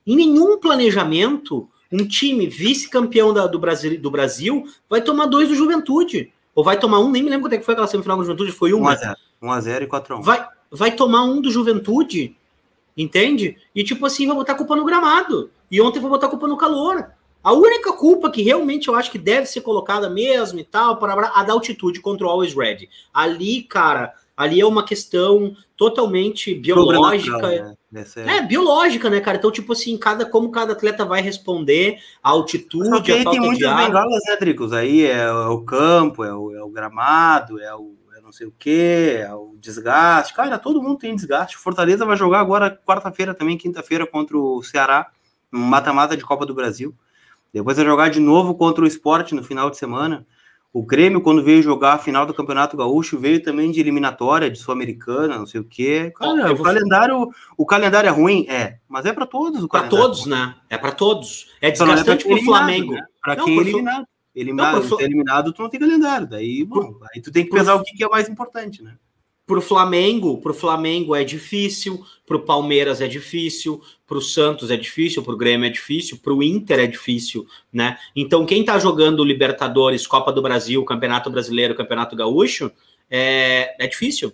[0.07, 6.33] Em nenhum planejamento um time vice-campeão do Brasil, do Brasil vai tomar dois do Juventude.
[6.55, 8.53] Ou vai tomar um, nem me lembro quanto é que foi aquela semifinal do Juventude,
[8.53, 8.83] foi um.
[8.83, 9.15] 1x0.
[9.43, 10.23] 1x0 e 4x1.
[10.23, 12.37] Vai, vai tomar um do Juventude,
[12.97, 13.57] entende?
[13.75, 15.51] E tipo assim, vai botar a culpa no gramado.
[15.71, 17.11] E ontem vai botar a culpa no calor.
[17.43, 21.33] A única culpa que realmente eu acho que deve ser colocada mesmo e tal, para
[21.35, 22.89] a da altitude contra o Always Red.
[23.15, 27.39] Ali, cara, ali é uma questão totalmente biológica.
[27.39, 27.77] Né?
[27.93, 28.37] É...
[28.37, 28.43] é...
[28.43, 29.37] biológica, né, cara?
[29.37, 33.25] Então, tipo assim, cada, como cada atleta vai responder, a altitude, Só que aí a
[33.25, 34.73] falta tem muitas bengalas, né, Dricos?
[34.73, 38.47] Aí é, é, o campo, é o, é o gramado, é o é não sei
[38.47, 40.35] o que, é o desgaste.
[40.35, 41.57] Cara, todo mundo tem desgaste.
[41.57, 45.11] Fortaleza vai jogar agora quarta-feira também, quinta-feira, contra o Ceará,
[45.51, 46.95] no mata-mata de Copa do Brasil.
[47.53, 50.25] Depois vai jogar de novo contra o esporte no final de semana.
[50.73, 54.57] O Grêmio, quando veio jogar a final do Campeonato Gaúcho, veio também de eliminatória, de
[54.57, 56.13] Sul-Americana, não sei o quê.
[56.15, 58.47] Cara, o, calendário, o calendário é ruim?
[58.49, 59.67] É, mas é para todos.
[59.67, 60.55] Para todos, né?
[60.69, 61.49] É para todos.
[61.61, 62.93] É desgastante para o Flamengo.
[62.93, 63.03] Né?
[63.21, 64.07] Para quem é eliminado.
[64.33, 65.01] Eliminado, não, pro...
[65.01, 66.29] eliminado, tu não tem calendário.
[66.29, 68.95] Daí, bom, aí tu tem que pensar o que é mais importante, né?
[69.51, 75.37] Pro Flamengo, pro Flamengo é difícil, pro Palmeiras é difícil, pro Santos é difícil, pro
[75.37, 77.99] Grêmio é difícil, pro Inter é difícil, né?
[78.15, 82.71] Então quem tá jogando Libertadores, Copa do Brasil, Campeonato Brasileiro, Campeonato Gaúcho,
[83.11, 84.33] é, é difícil.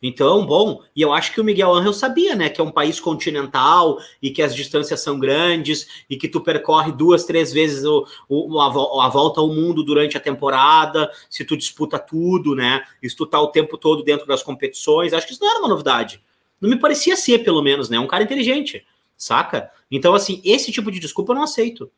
[0.00, 3.00] Então, bom, e eu acho que o Miguel Angel sabia, né, que é um país
[3.00, 8.06] continental e que as distâncias são grandes e que tu percorre duas, três vezes o,
[8.28, 8.66] o, a,
[9.06, 13.40] a, volta ao mundo durante a temporada, se tu disputa tudo, né, se tu tá
[13.40, 16.22] o tempo todo dentro das competições, acho que isso não era uma novidade.
[16.60, 19.68] Não me parecia ser, pelo menos, né, um cara inteligente, saca?
[19.90, 21.90] Então, assim, esse tipo de desculpa eu não aceito,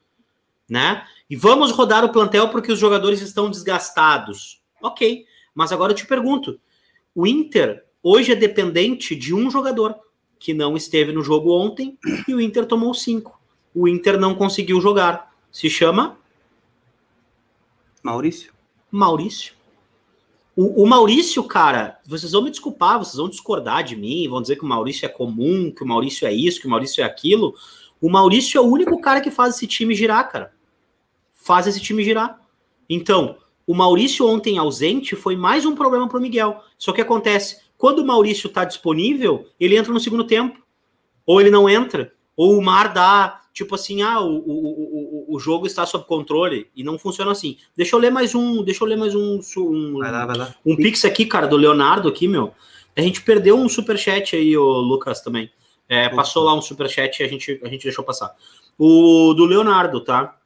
[0.67, 1.05] né?
[1.29, 4.63] E vamos rodar o plantel porque os jogadores estão desgastados.
[4.83, 6.59] Ok, mas agora eu te pergunto,
[7.15, 9.95] o Inter hoje é dependente de um jogador
[10.39, 13.41] que não esteve no jogo ontem e o Inter tomou cinco.
[13.75, 15.31] O Inter não conseguiu jogar.
[15.53, 16.19] Se chama
[18.03, 18.53] Maurício.
[18.91, 19.55] Maurício.
[20.57, 24.57] O, o, Maurício, cara, vocês vão me desculpar, vocês vão discordar de mim, vão dizer
[24.57, 27.55] que o Maurício é comum, que o Maurício é isso, que o Maurício é aquilo.
[28.01, 30.53] O Maurício é o único cara que faz esse time girar, cara.
[31.33, 32.41] faz esse time girar.
[32.89, 33.37] Então,
[33.67, 36.63] o Maurício ontem ausente foi mais um problema para o Miguel.
[36.77, 40.61] Só que acontece, quando o Maurício está disponível, ele entra no segundo tempo.
[41.25, 42.13] Ou ele não entra.
[42.37, 46.69] Ou o Mar dá, tipo assim, ah, o, o, o, o jogo está sob controle.
[46.77, 47.57] E não funciona assim.
[47.75, 48.63] Deixa eu ler mais um.
[48.63, 49.41] Deixa eu ler mais um.
[49.57, 50.55] Um, Vai lá, vai lá.
[50.65, 52.53] um pix aqui, cara, do Leonardo aqui, meu.
[52.95, 55.51] A gente perdeu um superchat aí, o Lucas, também.
[55.89, 58.37] É, passou lá um superchat e a gente, a gente deixou passar.
[58.79, 60.37] O do Leonardo, tá?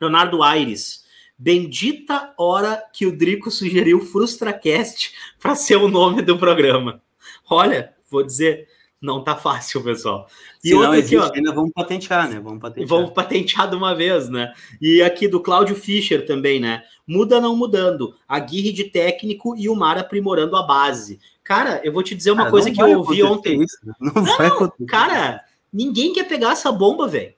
[0.00, 0.99] Leonardo Aires.
[1.42, 7.00] Bendita hora que o Drico sugeriu FrustraCast para ser o nome do programa.
[7.48, 8.68] Olha, vou dizer,
[9.00, 10.28] não tá fácil, pessoal.
[10.62, 12.38] E Se outra aqui, ó, ainda vamos patentear, né?
[12.38, 12.88] Vamos patentear.
[12.88, 14.52] Vamos patentear de uma vez, né?
[14.82, 16.82] E aqui do Cláudio Fischer também, né?
[17.06, 18.14] Muda não mudando.
[18.28, 21.20] A Guirre de técnico e o Mar aprimorando a base.
[21.42, 23.62] Cara, eu vou te dizer uma cara, coisa que eu ouvi ontem.
[23.62, 23.78] Isso.
[23.98, 27.32] Não, não vai não, cara, ninguém quer pegar essa bomba, velho.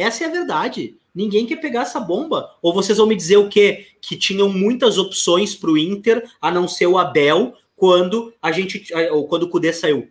[0.00, 0.96] Essa é a verdade.
[1.14, 2.54] Ninguém quer pegar essa bomba.
[2.62, 3.86] Ou vocês vão me dizer o quê?
[4.00, 8.84] Que tinham muitas opções para o Inter, a não ser o Abel, quando a gente.
[9.10, 10.08] Ou quando o Cudê saiu.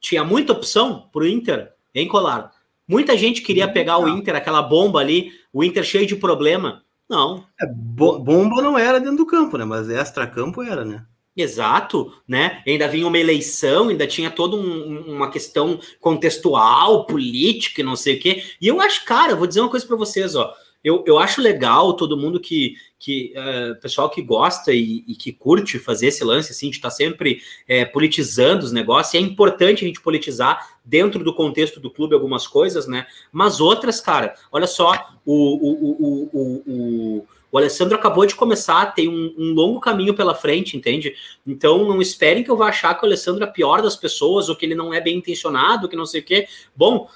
[0.00, 2.52] Tinha muita opção para o Inter, hein, Colar?
[2.88, 6.82] Muita gente queria pegar o Inter, aquela bomba ali, o Inter cheio de problema.
[7.08, 7.44] Não.
[7.60, 9.64] É, bo bomba não era dentro do campo, né?
[9.64, 11.04] Mas extra-campo era, né?
[11.36, 12.62] Exato, né?
[12.66, 18.20] Ainda vinha uma eleição, ainda tinha toda um, uma questão contextual, política não sei o
[18.20, 18.42] quê.
[18.60, 20.52] E eu acho, cara, vou dizer uma coisa para vocês, ó.
[20.82, 25.30] Eu, eu acho legal todo mundo que, que uh, pessoal que gosta e, e, que
[25.30, 29.12] curte fazer esse lance, assim, de estar tá sempre é, politizando os negócios.
[29.12, 33.06] E é importante a gente politizar dentro do contexto do clube algumas coisas, né?
[33.30, 38.94] Mas outras, cara, olha só, o, o, o, o, o o Alessandro acabou de começar,
[38.94, 41.14] tem um, um, longo caminho pela frente, entende?
[41.46, 44.56] Então não esperem que eu vá achar que o Alessandro é pior das pessoas ou
[44.56, 46.46] que ele não é bem intencionado, que não sei o quê.
[46.76, 47.08] Bom,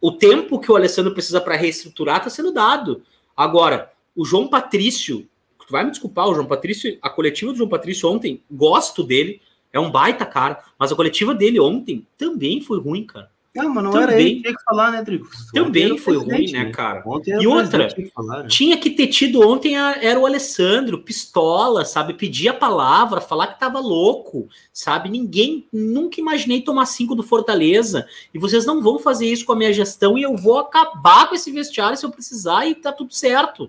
[0.00, 3.02] o tempo que o Alessandro precisa para reestruturar está sendo dado.
[3.36, 7.68] Agora, o João Patrício, tu vai me desculpar, o João Patrício, a coletiva do João
[7.68, 9.40] Patrício ontem, gosto dele,
[9.72, 13.31] é um baita cara, mas a coletiva dele ontem também foi ruim, cara.
[13.54, 15.28] Não, mas não também, era ele que tinha que falar, né, Drico?
[15.52, 17.02] Também foi ruim, né, cara?
[17.06, 18.48] Ontem e outra, que falar, né?
[18.48, 22.14] tinha que ter tido ontem a, era o Alessandro, pistola, sabe?
[22.14, 25.10] Pedir a palavra, falar que tava louco, sabe?
[25.10, 28.06] Ninguém, nunca imaginei tomar cinco do Fortaleza.
[28.32, 31.34] E vocês não vão fazer isso com a minha gestão e eu vou acabar com
[31.34, 33.68] esse vestiário se eu precisar e tá tudo certo.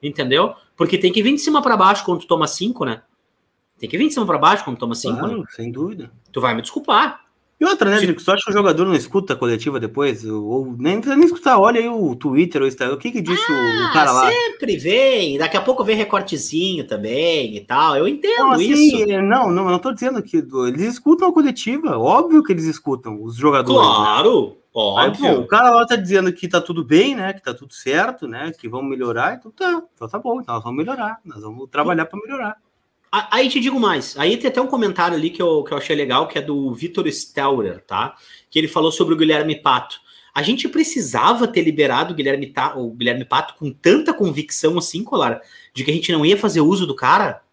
[0.00, 0.54] Entendeu?
[0.76, 3.02] Porque tem que vir de cima para baixo quando tu toma cinco, né?
[3.80, 5.44] Tem que vir de cima para baixo quando toma cinco, claro, né?
[5.50, 6.12] Sem dúvida.
[6.30, 7.23] Tu vai me desculpar.
[7.64, 8.20] E outra, né, Drico?
[8.20, 10.22] Você acha que o jogador não escuta a coletiva depois?
[10.22, 12.94] Ou nem precisa nem escutar, olha aí o Twitter ou Instagram.
[12.94, 14.30] O que que disse ah, o cara lá?
[14.30, 15.38] Sempre vem.
[15.38, 17.96] Daqui a pouco vem recortezinho também e tal.
[17.96, 19.06] Eu entendo não, assim, isso.
[19.22, 21.96] Não, não, não tô dizendo que eles escutam a coletiva.
[21.96, 23.80] Óbvio que eles escutam, os jogadores.
[23.80, 23.94] Né?
[23.94, 24.52] Claro, né?
[24.74, 25.26] óbvio.
[25.26, 27.32] Aí, pô, o cara lá tá dizendo que tá tudo bem, né?
[27.32, 28.52] Que tá tudo certo, né?
[28.52, 29.36] Que vamos melhorar.
[29.36, 30.38] Então tá, então tá bom.
[30.38, 31.18] Então nós vamos melhorar.
[31.24, 32.56] Nós vamos trabalhar para melhorar.
[33.30, 34.18] Aí te digo mais.
[34.18, 36.74] Aí tem até um comentário ali que eu, que eu achei legal, que é do
[36.74, 38.16] Vitor Stelrer, tá?
[38.50, 40.00] Que ele falou sobre o Guilherme Pato.
[40.34, 45.40] A gente precisava ter liberado o Guilherme, o Guilherme Pato com tanta convicção assim, Colar,
[45.72, 47.44] de que a gente não ia fazer uso do cara?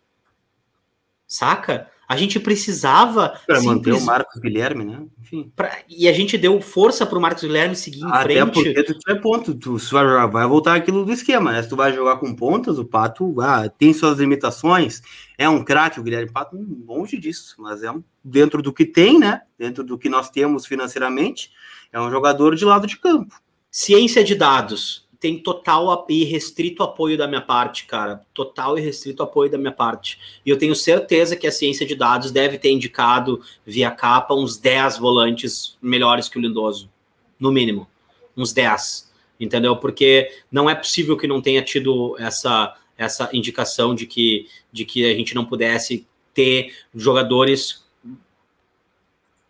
[1.28, 1.91] Saca?
[2.12, 3.40] A gente precisava.
[3.48, 5.02] Para manter o Marcos Guilherme, né?
[5.22, 5.50] Enfim.
[5.56, 5.78] Pra...
[5.88, 8.52] E a gente deu força para o Marcos Guilherme seguir em Até frente.
[8.52, 9.54] porque tu tiver ponto.
[9.56, 11.64] Tu vai, jogar, vai voltar aquilo do esquema, né?
[11.64, 15.02] Se tu vai jogar com pontas, o Pato ah, tem suas limitações.
[15.38, 17.56] É um craque, o Guilherme Pato, longe disso.
[17.60, 19.44] Mas é um, dentro do que tem, né?
[19.58, 21.50] Dentro do que nós temos financeiramente,
[21.94, 23.42] é um jogador de lado de campo.
[23.72, 28.26] Ciência de dados tem total e restrito apoio da minha parte, cara.
[28.34, 30.20] Total e restrito apoio da minha parte.
[30.44, 34.58] E eu tenho certeza que a ciência de dados deve ter indicado via capa uns
[34.58, 36.90] 10 volantes melhores que o Lindoso.
[37.40, 37.88] No mínimo.
[38.36, 39.12] Uns 10.
[39.40, 39.78] Entendeu?
[39.78, 45.06] Porque não é possível que não tenha tido essa, essa indicação de que, de que
[45.06, 47.86] a gente não pudesse ter jogadores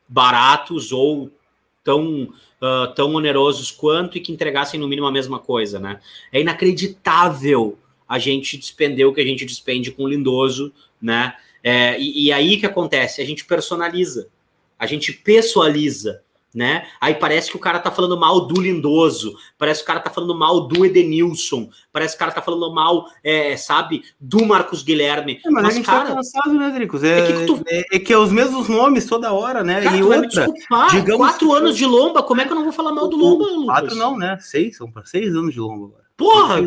[0.05, 1.31] baratos ou
[1.81, 5.99] tão uh, tão onerosos quanto e que entregassem no mínimo a mesma coisa, né?
[6.31, 10.71] É inacreditável a gente despender o que a gente despende com Lindoso,
[11.01, 11.33] né?
[11.63, 13.21] É, e, e aí que acontece?
[13.21, 14.29] A gente personaliza,
[14.77, 16.21] a gente pessoaliza,
[16.53, 16.85] né?
[16.99, 20.09] Aí parece que o cara tá falando mal do Lindoso, parece que o cara tá
[20.09, 24.83] falando mal do Edenilson, parece que o cara tá falando mal, é, sabe, do Marcos
[24.83, 25.39] Guilherme.
[25.45, 27.03] É, mas, mas, a gente tá cara, tá cansado, né, Dricos?
[27.03, 27.61] É, é, que tu...
[27.67, 29.81] é, é, que é os mesmos nomes toda hora, né?
[29.81, 30.47] Cara, e outra,
[30.91, 33.45] digamos quatro anos de lomba, como é que eu não vou falar mal do lomba,
[33.45, 33.65] Lucas?
[33.65, 34.37] Quatro não, né?
[34.41, 36.01] Seis, são seis anos de lomba agora.
[36.21, 36.61] Porra!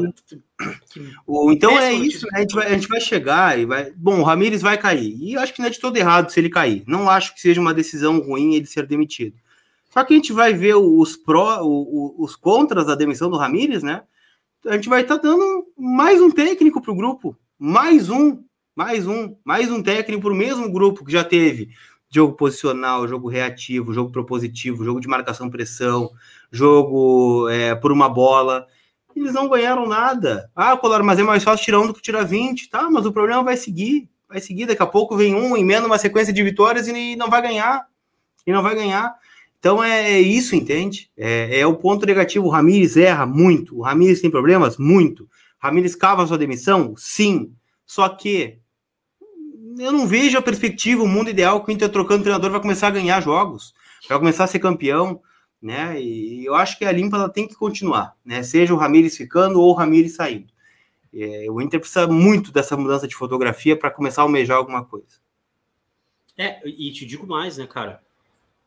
[1.26, 2.38] O, então é isso, né?
[2.38, 3.92] a, gente vai, a gente vai chegar e vai.
[3.96, 5.16] Bom, o Ramires vai cair.
[5.16, 6.82] E eu acho que não é de todo errado se ele cair.
[6.88, 9.36] Não acho que seja uma decisão ruim ele ser demitido.
[9.94, 14.02] Só que a gente vai ver os pró, os contras da demissão do Ramires, né?
[14.66, 17.36] a gente vai estar tá dando mais um técnico para o grupo.
[17.56, 18.42] Mais um,
[18.74, 21.70] mais um, mais um técnico para o mesmo grupo que já teve
[22.10, 26.10] jogo posicional, jogo reativo, jogo propositivo, jogo de marcação-pressão,
[26.50, 28.66] jogo é, por uma bola.
[29.14, 30.50] Eles não ganharam nada.
[30.56, 32.68] Ah, Colar, mas é mais fácil tirar um do que tirar 20.
[32.68, 34.08] Tá, mas o problema vai seguir.
[34.28, 34.66] Vai seguir.
[34.66, 37.86] Daqui a pouco vem um, emenda uma sequência de vitórias e não vai ganhar.
[38.44, 39.14] E não vai ganhar.
[39.64, 41.10] Então é, é isso, entende?
[41.16, 42.44] É, é o ponto negativo.
[42.44, 43.78] O Ramires erra muito.
[43.78, 44.76] O Ramires tem problemas?
[44.76, 45.26] Muito.
[45.58, 46.92] Ramires cava sua demissão?
[46.98, 47.50] Sim.
[47.86, 48.58] Só que
[49.78, 52.88] eu não vejo a perspectiva, o mundo ideal que o Inter trocando treinador vai começar
[52.88, 53.72] a ganhar jogos,
[54.06, 55.22] vai começar a ser campeão,
[55.62, 55.98] né?
[55.98, 58.42] E eu acho que a limpa ela tem que continuar, né?
[58.42, 60.52] Seja o Ramires ficando ou o Ramires saindo.
[61.10, 65.16] É, o Inter precisa muito dessa mudança de fotografia para começar a almejar alguma coisa.
[66.36, 68.04] É, e te digo mais, né, cara?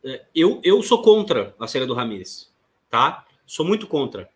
[0.04, 2.52] É, eu, eu sou contra a saída do Ramires,
[2.90, 3.26] tá?
[3.46, 4.30] Sou muito contra.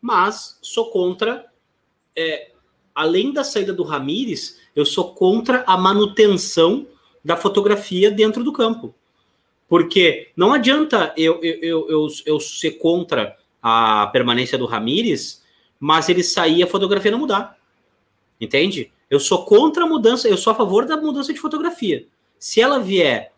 [0.00, 1.46] Mas sou contra,
[2.16, 2.50] é,
[2.94, 6.86] além da saída do Ramires, eu sou contra a manutenção
[7.24, 8.94] da fotografia dentro do campo.
[9.68, 15.42] Porque não adianta eu, eu, eu, eu, eu ser contra a permanência do Ramires,
[15.78, 17.56] mas ele sair e a fotografia não mudar.
[18.40, 18.92] Entende?
[19.08, 22.06] Eu sou contra a mudança, eu sou a favor da mudança de fotografia.
[22.38, 23.31] Se ela vier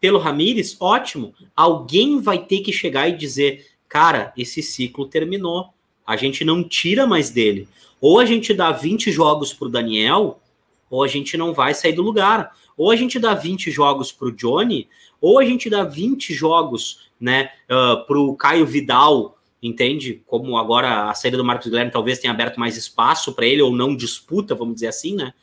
[0.00, 1.34] pelo Ramires, ótimo.
[1.54, 5.68] Alguém vai ter que chegar e dizer: cara, esse ciclo terminou.
[6.06, 7.68] A gente não tira mais dele.
[8.00, 10.40] Ou a gente dá 20 jogos para o Daniel,
[10.88, 12.56] ou a gente não vai sair do lugar.
[12.76, 14.88] Ou a gente dá 20 jogos para o Johnny,
[15.20, 20.22] ou a gente dá 20 jogos né, uh, para o Caio Vidal, entende?
[20.26, 23.70] Como agora a saída do Marcos Guilherme talvez tenha aberto mais espaço para ele, ou
[23.70, 25.34] não disputa, vamos dizer assim, né?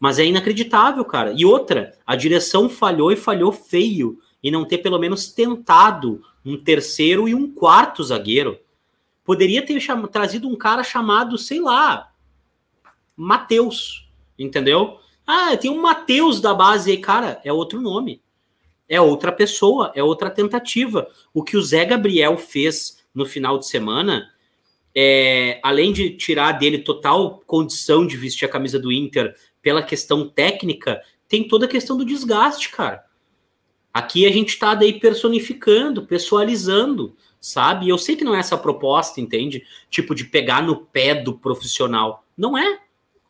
[0.00, 1.32] Mas é inacreditável, cara.
[1.36, 6.56] E outra, a direção falhou e falhou feio e não ter pelo menos tentado um
[6.56, 8.58] terceiro e um quarto zagueiro.
[9.22, 9.78] Poderia ter
[10.10, 12.10] trazido um cara chamado, sei lá,
[13.14, 14.10] Matheus
[14.44, 14.98] entendeu?
[15.26, 18.22] Ah, tem um Matheus da base aí, cara, é outro nome.
[18.88, 21.06] É outra pessoa, é outra tentativa.
[21.32, 24.28] O que o Zé Gabriel fez no final de semana,
[24.94, 30.28] é, além de tirar dele total condição de vestir a camisa do Inter pela questão
[30.28, 33.04] técnica, tem toda a questão do desgaste, cara.
[33.92, 37.88] Aqui a gente tá daí personificando, pessoalizando, sabe?
[37.88, 39.64] Eu sei que não é essa a proposta, entende?
[39.88, 42.24] Tipo, de pegar no pé do profissional.
[42.36, 42.80] Não é.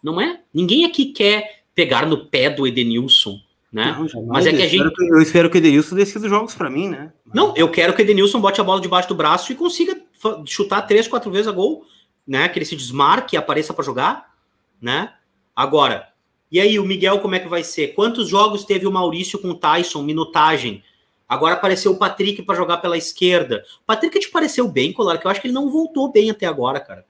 [0.02, 0.40] Não é?
[0.52, 3.40] Ninguém aqui quer pegar no pé do Edenilson,
[3.72, 3.96] né?
[4.14, 4.94] Não, Mas é que a gente.
[4.94, 7.12] Que, eu espero que o Edenilson decida os jogos para mim, né?
[7.32, 9.98] Não, eu quero que o Edenilson bote a bola debaixo do braço e consiga
[10.46, 11.84] chutar três, quatro vezes a gol,
[12.26, 12.48] né?
[12.48, 14.34] Que ele se desmarque e apareça para jogar,
[14.80, 15.14] né?
[15.54, 16.09] Agora,
[16.50, 17.94] e aí o Miguel como é que vai ser?
[17.94, 20.82] Quantos jogos teve o Maurício com o Tyson, minutagem?
[21.28, 23.64] Agora apareceu o Patrick para jogar pela esquerda.
[23.82, 26.46] O Patrick te pareceu bem, Colar, que eu acho que ele não voltou bem até
[26.46, 27.06] agora, cara.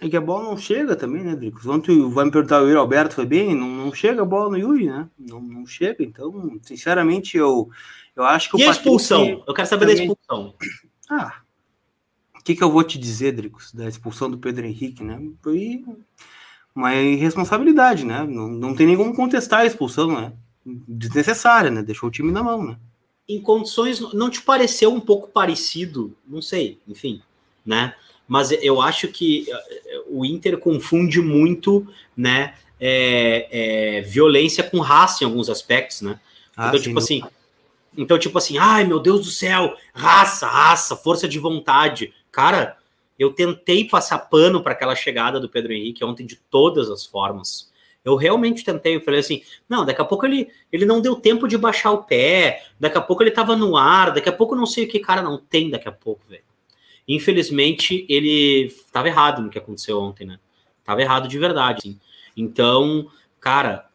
[0.00, 1.66] É que a bola não chega também, né, Dricos?
[1.66, 3.54] Ontem vai me perguntar, o Yuri Alberto foi bem?
[3.54, 5.06] Não, não chega a bola no Yuri, né?
[5.18, 6.02] Não, não chega.
[6.02, 7.68] Então, sinceramente, eu,
[8.16, 8.64] eu acho que e o.
[8.64, 9.44] E a expulsão?
[9.46, 9.96] Eu quero saber também...
[9.96, 10.54] da expulsão.
[11.10, 11.42] Ah.
[12.38, 15.20] O que, que eu vou te dizer, Dricos, da expulsão do Pedro Henrique, né?
[15.42, 15.84] Foi
[16.74, 18.24] uma irresponsabilidade, né?
[18.24, 20.32] Não, não tem nem como contestar a expulsão, né?
[20.64, 21.82] Desnecessária, né?
[21.82, 22.76] Deixou o time na mão, né?
[23.28, 24.00] Em condições.
[24.12, 26.16] Não te pareceu um pouco parecido?
[26.26, 27.22] Não sei, enfim,
[27.64, 27.94] né?
[28.30, 31.84] mas eu acho que eh, o Inter confunde muito,
[32.16, 36.20] né, é, é, violência com raça em alguns aspectos, né?
[36.56, 37.22] Ah, então, tipo assim,
[37.98, 42.14] então, tipo assim, ai meu Deus do céu, raça, raça, força de vontade.
[42.30, 42.76] Cara,
[43.20, 47.70] eu tentei passar pano para aquela chegada do Pedro Henrique ontem de todas as formas.
[48.02, 51.46] Eu realmente tentei, eu falei assim, não, daqui a pouco ele, ele não deu tempo
[51.46, 54.64] de baixar o pé, daqui a pouco ele tava no ar, daqui a pouco não
[54.64, 56.42] sei o que, cara, não tem daqui a pouco, velho.
[57.06, 60.38] Infelizmente, ele estava errado no que aconteceu ontem, né?
[60.82, 61.80] Tava errado de verdade.
[61.80, 62.00] Assim.
[62.34, 63.86] Então, cara,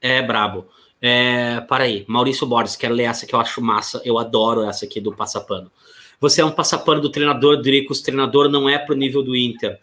[0.00, 0.66] é brabo.
[1.02, 4.00] É, para aí, Maurício Borges, quero ler essa que eu acho massa.
[4.02, 5.70] Eu adoro essa aqui do passapano.
[6.20, 8.00] Você é um passapano do treinador, Dricos.
[8.00, 9.78] Treinador não é pro nível do Inter.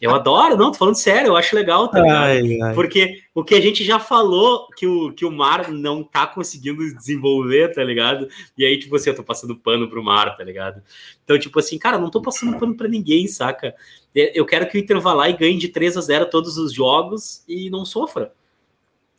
[0.00, 2.74] Eu adoro, não, tô falando sério, eu acho legal, tá ai, ai.
[2.74, 6.94] Porque o que a gente já falou que o, que o Mar não tá conseguindo
[6.94, 8.28] desenvolver, tá ligado?
[8.56, 10.82] E aí, tipo assim, eu tô passando pano pro Mar, tá ligado?
[11.22, 13.74] Então, tipo assim, cara, não tô passando pano pra ninguém, saca?
[14.14, 16.72] Eu quero que o Inter vá lá e ganhe de 3 a 0 todos os
[16.72, 18.32] jogos e não sofra.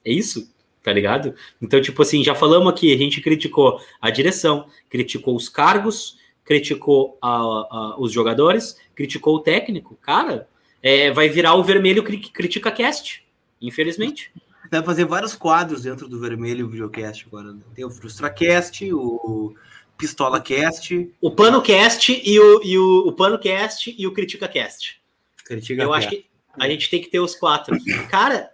[0.04, 0.52] É isso,
[0.84, 1.34] tá ligado?
[1.62, 7.18] Então, tipo assim, já falamos aqui, a gente criticou a direção, criticou os cargos, criticou
[7.22, 9.98] a, a, os jogadores, criticou o técnico.
[10.02, 10.48] Cara,
[10.82, 13.26] é, vai virar o vermelho critica cast,
[13.60, 14.32] infelizmente.
[14.72, 17.52] Vai fazer vários quadros dentro do vermelho videocast agora.
[17.52, 17.62] Né?
[17.74, 19.56] Tem o FrustraCast, o
[19.98, 21.12] PistolaCast.
[21.22, 25.02] O PanoCast e o, e o, o PanoCast e o CriticaCast.
[25.44, 26.26] Critica eu acho que
[26.60, 27.76] a gente tem que ter os quatro.
[28.10, 28.50] Cara,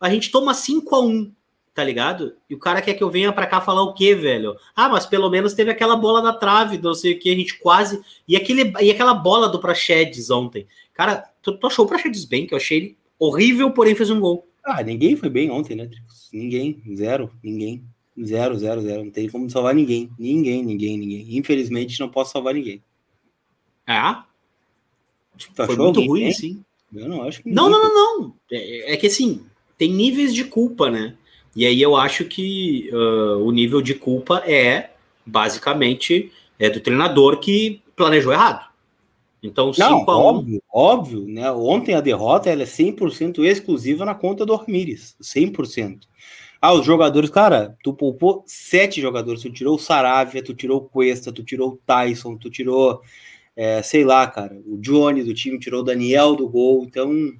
[0.00, 1.32] a gente toma 5 a 1
[1.76, 2.34] tá ligado?
[2.48, 4.56] E o cara quer que eu venha para cá falar o quê, velho?
[4.74, 7.58] Ah, mas pelo menos teve aquela bola na trave, não sei o que, a gente
[7.58, 8.00] quase.
[8.26, 10.66] E, aquele, e aquela bola do Praxedes ontem.
[10.94, 14.18] Cara, tu, tu achou o Praxedes bem, que eu achei ele horrível, porém fez um
[14.18, 14.48] gol.
[14.64, 15.90] Ah, ninguém foi bem ontem, né?
[16.32, 17.84] Ninguém, zero, ninguém.
[18.24, 19.04] Zero, zero, zero.
[19.04, 20.10] Não tem como salvar ninguém.
[20.18, 21.36] Ninguém, ninguém, ninguém.
[21.36, 22.82] Infelizmente, não posso salvar ninguém.
[23.86, 24.16] É?
[25.66, 26.32] Foi muito ruim, hein?
[26.32, 26.64] sim.
[26.94, 27.50] Eu não acho que.
[27.50, 28.34] Não, não, não, não.
[28.50, 29.44] É, é, que assim,
[29.76, 31.14] tem níveis de culpa, né?
[31.56, 34.90] E aí eu acho que uh, o nível de culpa é
[35.24, 38.66] basicamente é do treinador que planejou errado.
[39.42, 41.50] Então, não, óbvio, óbvio, né?
[41.52, 46.00] Ontem a derrota ela é 100% exclusiva na conta do Ramires, 100%.
[46.60, 50.88] Ah, os jogadores, cara, tu poupou sete jogadores, tu tirou o Saravia, tu tirou o
[50.88, 53.02] Cuesta, tu tirou o Tyson, tu tirou,
[53.54, 57.32] é, sei lá, cara, o Johnny do time, tirou o Daniel do gol, então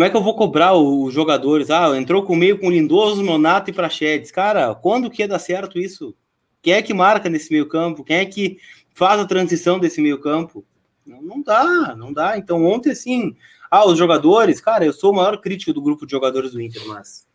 [0.00, 1.68] como é que eu vou cobrar os jogadores?
[1.68, 4.30] Ah, entrou com meio com Lindoso, Nonato e Prachedes.
[4.30, 6.16] Cara, quando que dar certo isso?
[6.62, 8.02] Quem é que marca nesse meio campo?
[8.02, 8.56] Quem é que
[8.94, 10.64] faz a transição desse meio campo?
[11.04, 12.38] Não, não dá, não dá.
[12.38, 13.36] Então ontem, assim,
[13.70, 16.82] ah, os jogadores, cara, eu sou o maior crítico do grupo de jogadores do Inter,
[16.88, 17.26] mas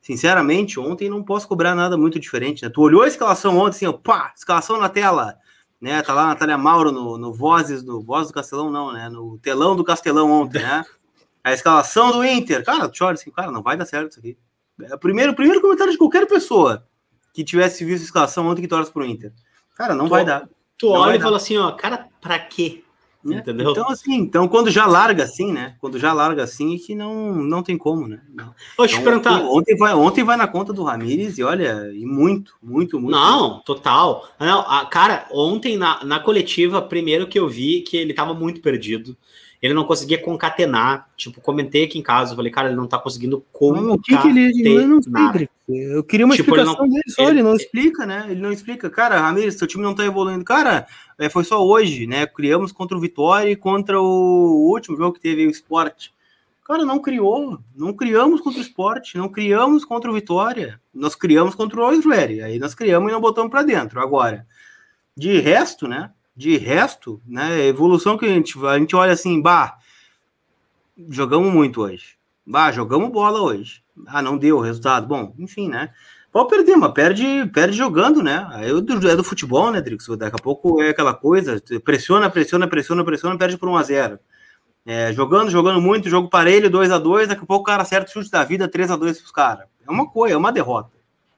[0.00, 2.70] sinceramente, ontem não posso cobrar nada muito diferente, né?
[2.72, 5.36] Tu olhou a escalação ontem, assim, ó, pá, escalação na tela,
[5.80, 6.00] né?
[6.00, 9.08] Tá lá a Natália Mauro no, no Vozes, no Voz do Castelão, não, né?
[9.08, 10.84] No telão do Castelão ontem, né?
[11.44, 12.64] A escalação do Inter.
[12.64, 14.38] Cara, tu olha assim, cara, não vai dar certo isso aqui.
[14.82, 16.86] É o primeiro, primeiro comentário de qualquer pessoa
[17.34, 19.32] que tivesse visto a escalação ontem que torce pro Inter.
[19.76, 20.48] Cara, não tu, vai dar.
[20.78, 22.82] Tu não olha e fala assim, ó, cara, pra quê?
[23.26, 23.70] É, Entendeu?
[23.70, 25.76] Então, assim, então quando já larga assim, né?
[25.80, 28.20] Quando já larga assim, é que não, não tem como, né?
[28.28, 28.54] Não.
[28.78, 29.40] Deixa então, perguntar.
[29.42, 33.16] Ontem vai, ontem vai na conta do Ramires e olha, e muito, muito, muito.
[33.16, 33.64] Não, muito.
[33.64, 34.28] total.
[34.38, 38.60] Não, a, cara, ontem na, na coletiva, primeiro que eu vi que ele tava muito
[38.60, 39.16] perdido
[39.64, 41.08] ele não conseguia concatenar.
[41.16, 43.94] Tipo, comentei aqui em casa, falei, cara, ele não tá conseguindo concatenar.
[43.94, 45.48] O que, que ele, ele não explica?
[45.66, 48.26] Eu queria uma tipo, explicação não, dele só, ele, ele, não explica, né?
[48.28, 48.90] Ele não explica.
[48.90, 50.44] Cara, Ramires, seu time não tá evoluindo.
[50.44, 50.86] Cara,
[51.18, 52.26] é, foi só hoje, né?
[52.26, 56.12] Criamos contra o Vitória e contra o último jogo que teve o Esporte.
[56.62, 57.58] Cara, não criou.
[57.74, 60.78] Não criamos contra o Esporte, não criamos contra o Vitória.
[60.92, 62.42] Nós criamos contra o Osweri.
[62.42, 63.98] Aí nós criamos e não botamos para dentro.
[63.98, 64.46] Agora,
[65.16, 66.10] de resto, né?
[66.36, 69.76] De resto, né, evolução que a gente, a gente olha assim, bah,
[71.08, 72.16] jogamos muito hoje.
[72.46, 73.82] Bah, jogamos bola hoje.
[74.06, 75.06] Ah, não deu o resultado.
[75.06, 75.90] Bom, enfim, né?
[76.34, 78.44] Pode perder, mas perde, perde jogando, né?
[78.50, 80.08] Aí é do futebol, né, Drix?
[80.18, 84.18] Daqui a pouco é aquela coisa, pressiona, pressiona, pressiona, pressiona, perde por 1 a 0
[84.84, 88.10] é, Jogando, jogando muito, jogo parelho, 2 a 2 daqui a pouco o cara acerta
[88.10, 89.66] o chute da vida, 3 a 2 pros caras.
[89.86, 90.90] É uma coisa, é uma derrota.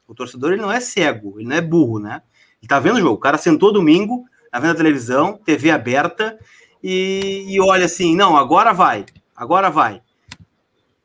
[0.08, 2.22] O torcedor, ele não é cego, ele não é burro, né?
[2.62, 3.16] Ele tá vendo o jogo.
[3.16, 6.38] O cara sentou domingo, tá vendo a televisão, TV aberta,
[6.82, 10.02] e, e olha assim, não, agora vai, agora vai.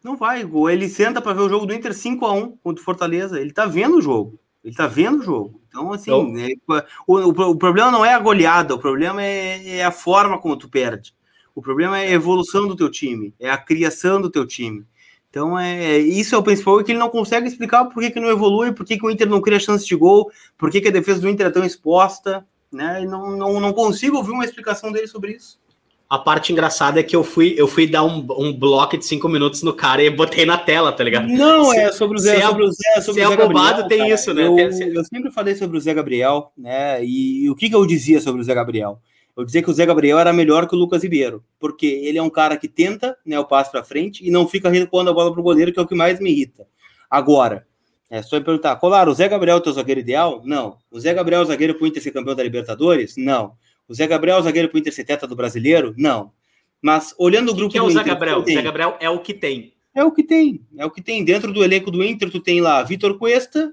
[0.03, 2.85] Não vai, ele senta para ver o jogo do Inter 5 a 1 contra o
[2.85, 5.61] Fortaleza, ele tá vendo o jogo, ele tá vendo o jogo.
[5.67, 9.77] Então, assim, então, é, o, o, o, problema não é a goleada, o problema é,
[9.77, 11.13] é, a forma como tu perde.
[11.53, 14.85] O problema é a evolução do teu time, é a criação do teu time.
[15.29, 18.19] Então, é, isso é o principal, é que ele não consegue explicar por que, que
[18.19, 20.89] não evolui, por que, que o Inter não cria chance de gol, por que, que
[20.89, 23.01] a defesa do Inter é tão exposta né?
[23.03, 25.59] E não, não, não consigo ouvir uma explicação dele sobre isso.
[26.09, 29.29] A parte engraçada é que eu fui, eu fui dar um, um bloco de cinco
[29.29, 31.25] minutos no cara e botei na tela, tá ligado?
[31.25, 33.99] Não, se, é sobre o Zé, sobre o Zé, sobre se o Zé Gabriel, tem
[33.99, 34.13] cara.
[34.13, 34.45] isso, né?
[34.45, 37.01] Eu, eu, sempre falei sobre o Zé Gabriel, né?
[37.01, 38.99] E, e, o que, que eu dizia sobre o Zé Gabriel?
[39.37, 42.21] Eu dizia que o Zé Gabriel era melhor que o Lucas Ribeiro, porque ele é
[42.21, 45.31] um cara que tenta né, o passo para frente e não fica recuando a bola
[45.31, 46.67] pro goleiro, que é o que mais me irrita.
[47.09, 47.65] Agora,
[48.11, 50.41] é só perguntar, Colar, o Zé Gabriel é o teu zagueiro ideal?
[50.43, 50.77] Não.
[50.91, 53.15] O Zé Gabriel é o zagueiro para o Inter ser campeão da Libertadores?
[53.15, 53.53] Não.
[53.87, 55.95] O Zé Gabriel é o zagueiro para o Inter ser teta do Brasileiro?
[55.97, 56.33] Não.
[56.81, 58.39] Mas olhando o grupo que é o Zé Inter, Gabriel?
[58.39, 59.73] O Zé Gabriel é o que tem.
[59.95, 60.61] É o que tem.
[60.77, 61.23] É o que tem.
[61.23, 63.71] Dentro do elenco do Inter, tu tem lá Vitor Cuesta,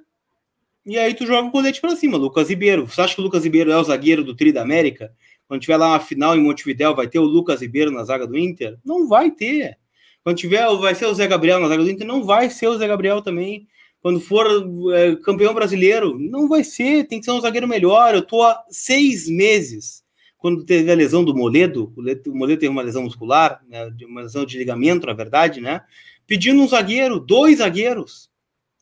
[0.86, 2.16] e aí tu joga o colete para cima.
[2.16, 2.86] Lucas Ribeiro.
[2.86, 5.12] Você acha que o Lucas Ribeiro é o zagueiro do Tri da América?
[5.48, 8.38] Quando tiver lá uma final em Montevidéu, vai ter o Lucas Ribeiro na zaga do
[8.38, 8.78] Inter?
[8.84, 9.78] Não vai ter.
[10.22, 12.06] Quando tiver, vai ser o Zé Gabriel na zaga do Inter?
[12.06, 13.66] Não vai ser o Zé Gabriel também
[14.00, 14.46] quando for
[14.94, 16.18] é, campeão brasileiro.
[16.18, 18.14] Não vai ser, tem que ser um zagueiro melhor.
[18.14, 20.04] Eu tô há seis meses,
[20.36, 24.46] quando teve a lesão do Moledo, o Moledo teve uma lesão muscular, né, uma lesão
[24.46, 25.82] de ligamento, na verdade, né?
[26.26, 28.30] Pedindo um zagueiro, dois zagueiros.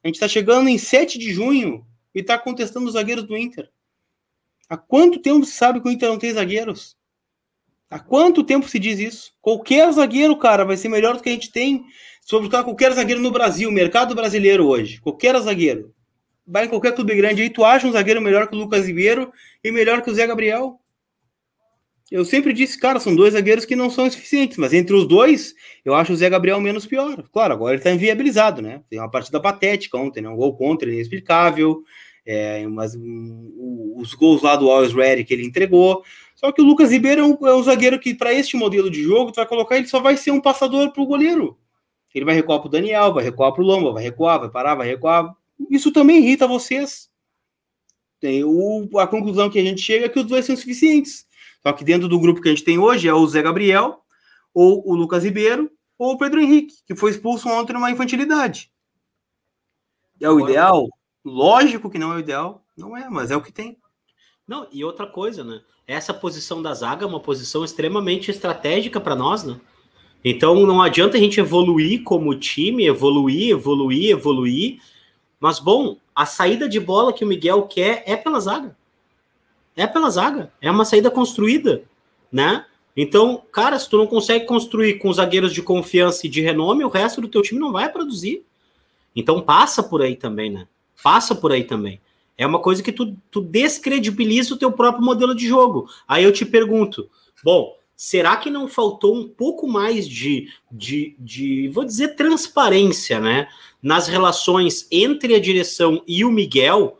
[0.04, 3.70] A gente está chegando em 7 de junho e está contestando os zagueiros do Inter.
[4.68, 6.96] Há quanto tempo se sabe que o Inter não tem zagueiros?
[7.88, 9.32] Há quanto tempo se diz isso?
[9.40, 11.86] Qualquer zagueiro, cara, vai ser melhor do que a gente tem
[12.26, 15.94] sobre qualquer zagueiro no Brasil, mercado brasileiro hoje, qualquer zagueiro,
[16.44, 19.32] vai em qualquer clube grande aí, tu acha um zagueiro melhor que o Lucas Ribeiro
[19.62, 20.80] e melhor que o Zé Gabriel?
[22.10, 25.54] Eu sempre disse, cara, são dois zagueiros que não são suficientes, mas entre os dois,
[25.84, 27.22] eu acho o Zé Gabriel menos pior.
[27.32, 28.82] Claro, agora ele tá inviabilizado, né?
[28.90, 30.28] Tem uma partida patética ontem, né?
[30.28, 31.82] Um gol contra, inexplicável.
[32.24, 36.04] É, mas um, os gols lá do Always Ready que ele entregou.
[36.36, 39.02] Só que o Lucas Ribeiro é um, é um zagueiro que, para este modelo de
[39.02, 41.58] jogo, tu vai colocar, ele só vai ser um passador pro goleiro.
[42.16, 45.36] Ele vai recuar pro Daniel, vai recuar pro Lomba, vai recuar, vai parar, vai recuar.
[45.70, 47.10] Isso também irrita vocês.
[48.18, 51.26] Tem o, a conclusão que a gente chega é que os dois são suficientes.
[51.62, 54.00] Só que dentro do grupo que a gente tem hoje é o Zé Gabriel,
[54.54, 58.72] ou o Lucas Ribeiro, ou o Pedro Henrique, que foi expulso ontem numa infantilidade.
[60.18, 60.88] É o ideal?
[61.22, 63.76] Lógico que não é o ideal, não é, mas é o que tem.
[64.48, 65.60] Não, e outra coisa, né?
[65.86, 69.60] Essa posição da zaga é uma posição extremamente estratégica para nós, né?
[70.28, 74.80] Então não adianta a gente evoluir como time, evoluir, evoluir, evoluir.
[75.38, 78.76] Mas bom, a saída de bola que o Miguel quer é pela zaga.
[79.76, 80.52] É pela zaga.
[80.60, 81.84] É uma saída construída,
[82.32, 82.66] né?
[82.96, 86.88] Então, cara, se tu não consegue construir com zagueiros de confiança e de renome, o
[86.88, 88.44] resto do teu time não vai produzir.
[89.14, 90.66] Então passa por aí também, né?
[91.04, 92.00] Passa por aí também.
[92.36, 95.88] É uma coisa que tu, tu descredibiliza o teu próprio modelo de jogo.
[96.08, 97.08] Aí eu te pergunto,
[97.44, 103.48] bom, será que não faltou um pouco mais de, de, de, vou dizer, transparência, né?
[103.82, 106.98] Nas relações entre a direção e o Miguel,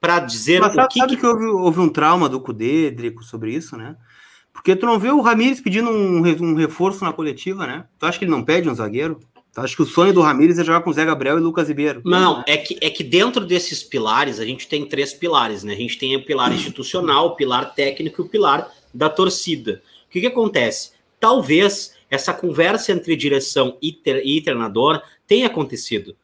[0.00, 0.98] para dizer Mas sabe, o que.
[0.98, 3.96] Sabe que, que houve, houve, um trauma do Cudê, Drico, sobre isso, né?
[4.52, 7.84] Porque tu não vê o Ramires pedindo um, um reforço na coletiva, né?
[7.98, 9.20] Tu acha que ele não pede um zagueiro?
[9.52, 12.02] Tu acha que o sonho do Ramires é jogar com Zé Gabriel e Lucas Ribeiro?
[12.04, 15.72] Não, é que, é que dentro desses pilares, a gente tem três pilares, né?
[15.72, 19.82] A gente tem o pilar institucional, o pilar técnico e o pilar da torcida.
[20.16, 20.92] O que, que acontece?
[21.20, 26.16] Talvez essa conversa entre direção e, ter, e treinador tenha acontecido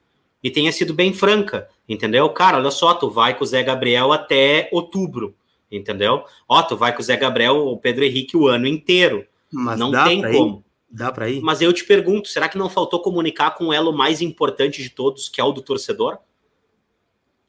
[0.43, 2.29] e tenha sido bem franca, entendeu?
[2.31, 5.35] Cara, olha só, tu vai com o Zé Gabriel até outubro,
[5.71, 6.25] entendeu?
[6.49, 9.27] Ó, tu vai com o Zé Gabriel, o Pedro Henrique o ano inteiro.
[9.53, 10.59] Mas não tem como.
[10.59, 10.73] Ir?
[10.97, 11.43] Dá para ir?
[11.43, 14.91] Mas eu te pergunto, será que não faltou comunicar com o elo mais importante de
[14.91, 16.19] todos, que é o do torcedor?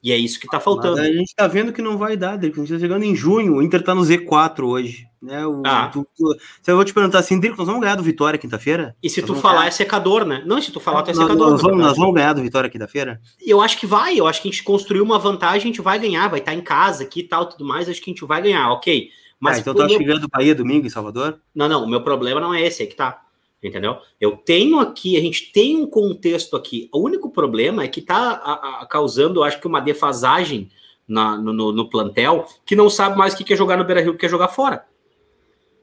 [0.03, 0.97] E é isso que tá faltando.
[0.97, 2.59] Mas a gente tá vendo que não vai dar, Drico.
[2.59, 5.07] A gente tá chegando em junho, o Inter tá no Z4 hoje.
[5.21, 5.47] Né?
[5.47, 5.87] O, ah.
[5.87, 8.97] tu, tu, se eu vou te perguntar assim, Drico, nós vamos ganhar do Vitória quinta-feira?
[9.01, 9.67] E se nós tu falar ganhar?
[9.67, 10.43] é secador, né?
[10.45, 11.51] Não, se tu falar, tu é secador.
[11.51, 13.21] Nós, vamos, nós vamos ganhar do Vitória quinta-feira?
[13.39, 15.97] Eu acho que vai, eu acho que a gente construiu uma vantagem, a gente vai
[15.97, 18.25] ganhar, vai estar tá em casa aqui e tal, tudo mais, acho que a gente
[18.25, 19.09] vai ganhar, ok.
[19.39, 21.39] Mas ah, então que ganha do Bahia domingo em Salvador?
[21.55, 23.21] Não, não, o meu problema não é esse, é que tá
[23.63, 23.97] entendeu?
[24.19, 26.89] Eu tenho aqui, a gente tem um contexto aqui.
[26.91, 30.69] O único problema é que está causando, acho que, uma defasagem
[31.07, 34.13] na, no, no, plantel que não sabe mais o que quer jogar no Beira Rio,
[34.13, 34.85] que quer jogar fora.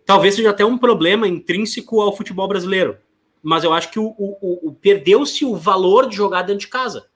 [0.04, 2.98] Talvez seja até um problema intrínseco ao futebol brasileiro.
[3.42, 7.08] Mas eu acho que o, o, o perdeu-se o valor de jogar dentro de casa.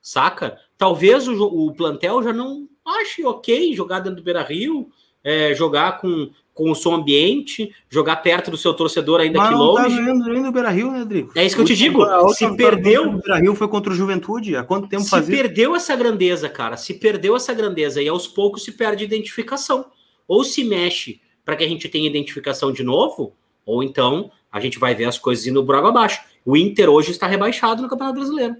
[0.00, 0.58] Saca?
[0.76, 4.90] Talvez o, o plantel já não ache ok jogar dentro do Beira Rio,
[5.22, 9.54] é, jogar com com o som ambiente, jogar perto do seu torcedor ainda Mas que
[9.54, 9.96] longe.
[9.96, 11.30] Tá vendo no Beira Rio, né, Drico?
[11.38, 12.04] É isso que eu te digo.
[12.34, 13.10] Se perdeu.
[13.10, 14.56] O Beira Rio foi contra o Juventude.
[14.56, 15.36] Há quanto tempo se fazia?
[15.36, 16.76] Se perdeu essa grandeza, cara.
[16.76, 19.84] Se perdeu essa grandeza e aos poucos se perde identificação.
[20.26, 24.80] Ou se mexe para que a gente tenha identificação de novo, ou então a gente
[24.80, 26.20] vai ver as coisas indo água abaixo.
[26.44, 28.56] O Inter hoje está rebaixado no Campeonato Brasileiro.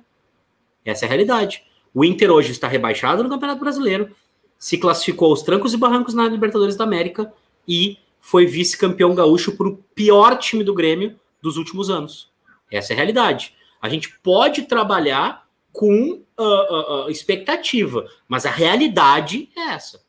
[0.84, 1.64] Essa é a realidade.
[1.92, 4.10] O Inter hoje está rebaixado no Campeonato Brasileiro,
[4.56, 7.32] se classificou aos trancos e barrancos na Libertadores da América
[7.68, 12.32] e foi vice-campeão gaúcho para o pior time do Grêmio dos últimos anos.
[12.72, 13.54] Essa é a realidade.
[13.80, 20.00] A gente pode trabalhar com uh, uh, expectativa, mas a realidade é essa.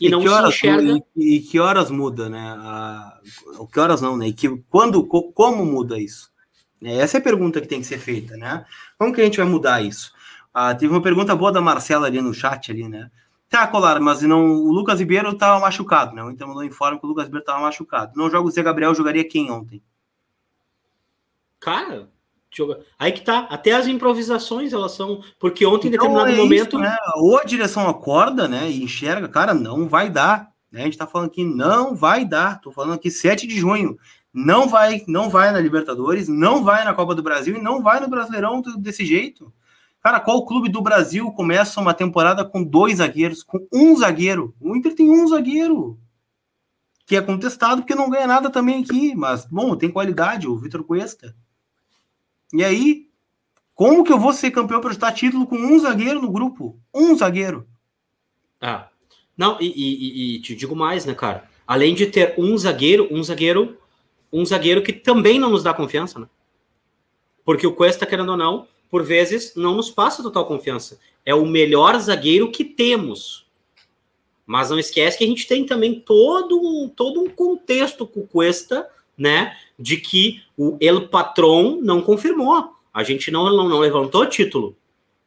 [0.00, 1.02] E, e não se horas, enxerga.
[1.16, 2.54] E, e, que horas muda, né?
[2.58, 3.18] A,
[3.72, 4.28] que horas não, né?
[4.28, 6.30] E que, quando, como muda isso?
[6.82, 8.64] É, essa é a pergunta que tem que ser feita, né?
[8.96, 10.12] Como que a gente vai mudar isso?
[10.54, 13.10] Ah, teve uma pergunta boa da Marcela ali no chat ali, né?
[13.48, 16.22] Tá, Colar, mas não, o Lucas Ribeiro estava machucado, né?
[16.22, 18.12] O Inter mandou informe que o Lucas Ribeiro estava machucado.
[18.14, 19.82] Não joga o Zé Gabriel, jogaria quem ontem?
[21.58, 22.10] Cara,
[22.50, 22.80] joga...
[22.98, 23.46] aí que tá.
[23.50, 25.22] Até as improvisações elas são.
[25.38, 26.76] Porque ontem, em então, determinado é momento.
[26.76, 26.96] Isso, né?
[27.16, 28.70] Ou a direção acorda, né?
[28.70, 30.52] E enxerga, cara, não vai dar.
[30.70, 30.82] Né?
[30.82, 32.60] A gente tá falando aqui, não vai dar.
[32.60, 33.98] Tô falando aqui 7 de junho.
[34.32, 37.98] Não vai, não vai na Libertadores, não vai na Copa do Brasil e não vai
[37.98, 39.50] no Brasileirão desse jeito.
[40.00, 44.54] Cara, qual clube do Brasil começa uma temporada com dois zagueiros, com um zagueiro?
[44.60, 45.98] O Inter tem um zagueiro,
[47.04, 50.84] que é contestado porque não ganha nada também aqui, mas, bom, tem qualidade, o Vitor
[50.84, 51.34] Cuesta.
[52.52, 53.08] E aí,
[53.74, 56.78] como que eu vou ser campeão para estar título com um zagueiro no grupo?
[56.94, 57.66] Um zagueiro.
[58.60, 58.88] Ah,
[59.36, 61.48] não, e, e, e te digo mais, né, cara?
[61.66, 63.78] Além de ter um zagueiro, um zagueiro,
[64.32, 66.28] um zagueiro que também não nos dá confiança, né?
[67.44, 70.98] Porque o Cuesta, querendo ou não, por vezes, não nos passa total confiança.
[71.24, 73.46] É o melhor zagueiro que temos.
[74.46, 78.26] Mas não esquece que a gente tem também todo um, todo um contexto com o
[78.26, 79.56] Cuesta, né?
[79.78, 82.72] De que o El Patron não confirmou.
[82.92, 84.74] A gente não, não, não levantou título.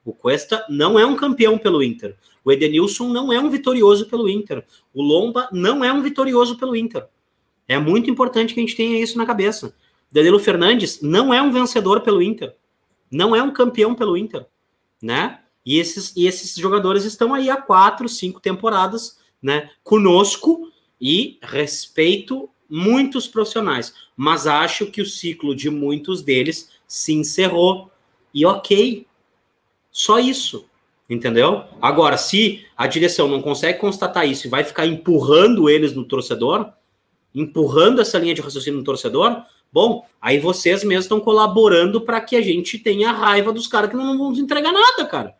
[0.03, 2.15] O Cuesta não é um campeão pelo Inter.
[2.43, 4.65] O Edenilson não é um vitorioso pelo Inter.
[4.93, 7.05] O Lomba não é um vitorioso pelo Inter.
[7.67, 9.75] É muito importante que a gente tenha isso na cabeça.
[10.11, 12.55] Danilo Fernandes não é um vencedor pelo Inter.
[13.11, 14.45] Não é um campeão pelo Inter,
[15.01, 15.39] né?
[15.65, 19.69] E esses, e esses jogadores estão aí há quatro, cinco temporadas, né?
[19.83, 27.91] Conosco e respeito muitos profissionais, mas acho que o ciclo de muitos deles se encerrou.
[28.33, 29.05] E ok,
[29.91, 30.65] só isso,
[31.09, 31.65] entendeu?
[31.81, 36.71] Agora, se a direção não consegue constatar isso e vai ficar empurrando eles no torcedor,
[37.35, 42.35] empurrando essa linha de raciocínio no torcedor, bom, aí vocês mesmos estão colaborando para que
[42.35, 45.35] a gente tenha raiva dos caras que não vão nos entregar nada, cara.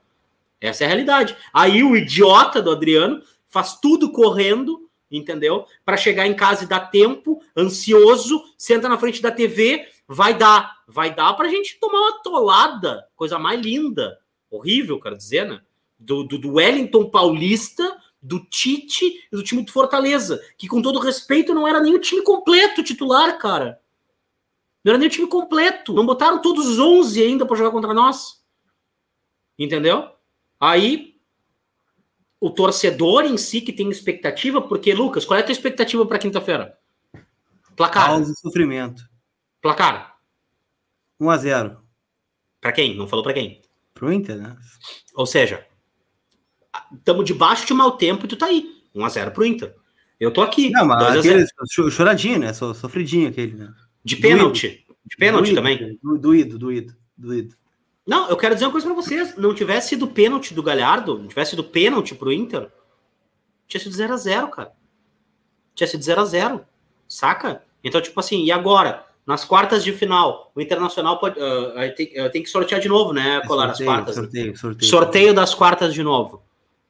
[0.59, 1.35] Essa é a realidade.
[1.51, 5.65] Aí o idiota do Adriano faz tudo correndo, entendeu?
[5.83, 10.77] Para chegar em casa e dar tempo, ansioso, senta na frente da TV, vai dar,
[10.87, 14.19] vai dar para a gente tomar uma tolada, coisa mais linda,
[14.49, 15.61] horrível, quero dizer, né?
[15.99, 20.99] Do, do, do Wellington Paulista, do Tite e do time do Fortaleza, que com todo
[20.99, 23.80] respeito não era nem o time completo titular, cara.
[24.83, 25.93] Não era nem o time completo.
[25.93, 28.43] Não botaram todos os 11 ainda para jogar contra nós.
[29.57, 30.09] Entendeu?
[30.59, 31.15] Aí,
[32.39, 36.19] o torcedor em si que tem expectativa, porque, Lucas, qual é a tua expectativa para
[36.19, 36.77] quinta-feira?
[37.75, 38.07] Placar.
[38.07, 39.03] Causa sofrimento.
[39.61, 40.17] Placar.
[41.19, 41.77] 1 a 0
[42.59, 42.95] Para quem?
[42.95, 43.61] Não falou para quem?
[43.93, 44.57] Pro Inter, né?
[45.13, 45.65] Ou seja,
[46.91, 48.83] estamos debaixo de mau tempo e tu tá aí.
[48.95, 49.75] 1 a 0 pro Inter.
[50.19, 50.71] Eu tô aqui.
[50.71, 51.45] Não, mas aquele
[51.91, 52.53] choradinho, né?
[52.53, 53.73] Sofridinho aquele, né?
[54.03, 54.85] De pênalti.
[55.05, 55.99] De pênalti também.
[56.01, 57.55] Doído, doído, doído.
[58.05, 59.35] Não, eu quero dizer uma coisa para vocês.
[59.37, 62.69] Não tivesse sido pênalti do Galhardo, não tivesse sido pênalti pro Inter,
[63.67, 64.71] tinha sido 0 a 0 cara.
[65.73, 66.65] Tinha sido 0 a 0
[67.07, 67.63] Saca?
[67.83, 69.05] Então, tipo assim, e agora?
[69.25, 71.39] Nas quartas de final, o Internacional pode.
[71.39, 73.67] Uh, tem, uh, tem, que sortear de novo, né, é Colar?
[73.67, 74.15] Sorteio, as quartas.
[74.15, 76.41] Sorteio, sorteio, sorteio das quartas de novo.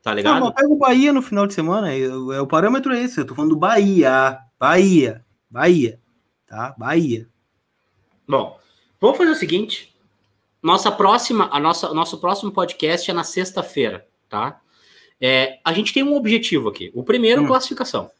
[0.02, 0.40] Tá ligado?
[0.40, 1.94] Não, pega o Bahia no final de semana.
[1.94, 2.08] É,
[2.42, 3.20] o parâmetro é esse.
[3.20, 4.40] Eu tô falando do Bahia.
[4.60, 5.24] Bahia.
[5.50, 6.00] Bahia.
[6.52, 6.76] Tá?
[6.78, 7.30] Bahia.
[8.28, 8.60] Bom,
[9.00, 9.96] vamos fazer o seguinte.
[10.62, 14.60] Nossa próxima, a nossa, nosso próximo podcast é na sexta-feira, tá?
[15.20, 16.92] É, a gente tem um objetivo aqui.
[16.94, 17.48] O primeiro, hum.
[17.48, 18.12] classificação,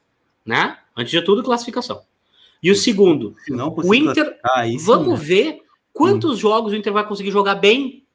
[0.46, 0.78] né?
[0.96, 2.04] Antes de tudo, classificação.
[2.64, 4.40] E o segundo, não, o Inter.
[4.80, 5.26] Vamos né?
[5.26, 5.62] ver
[5.92, 6.40] quantos hum.
[6.40, 8.06] jogos o Inter vai conseguir jogar bem,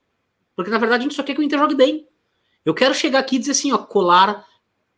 [0.57, 2.09] porque na verdade a gente só quer que o Inter jogue bem.
[2.65, 4.47] Eu quero chegar aqui e dizer assim, ó, colar,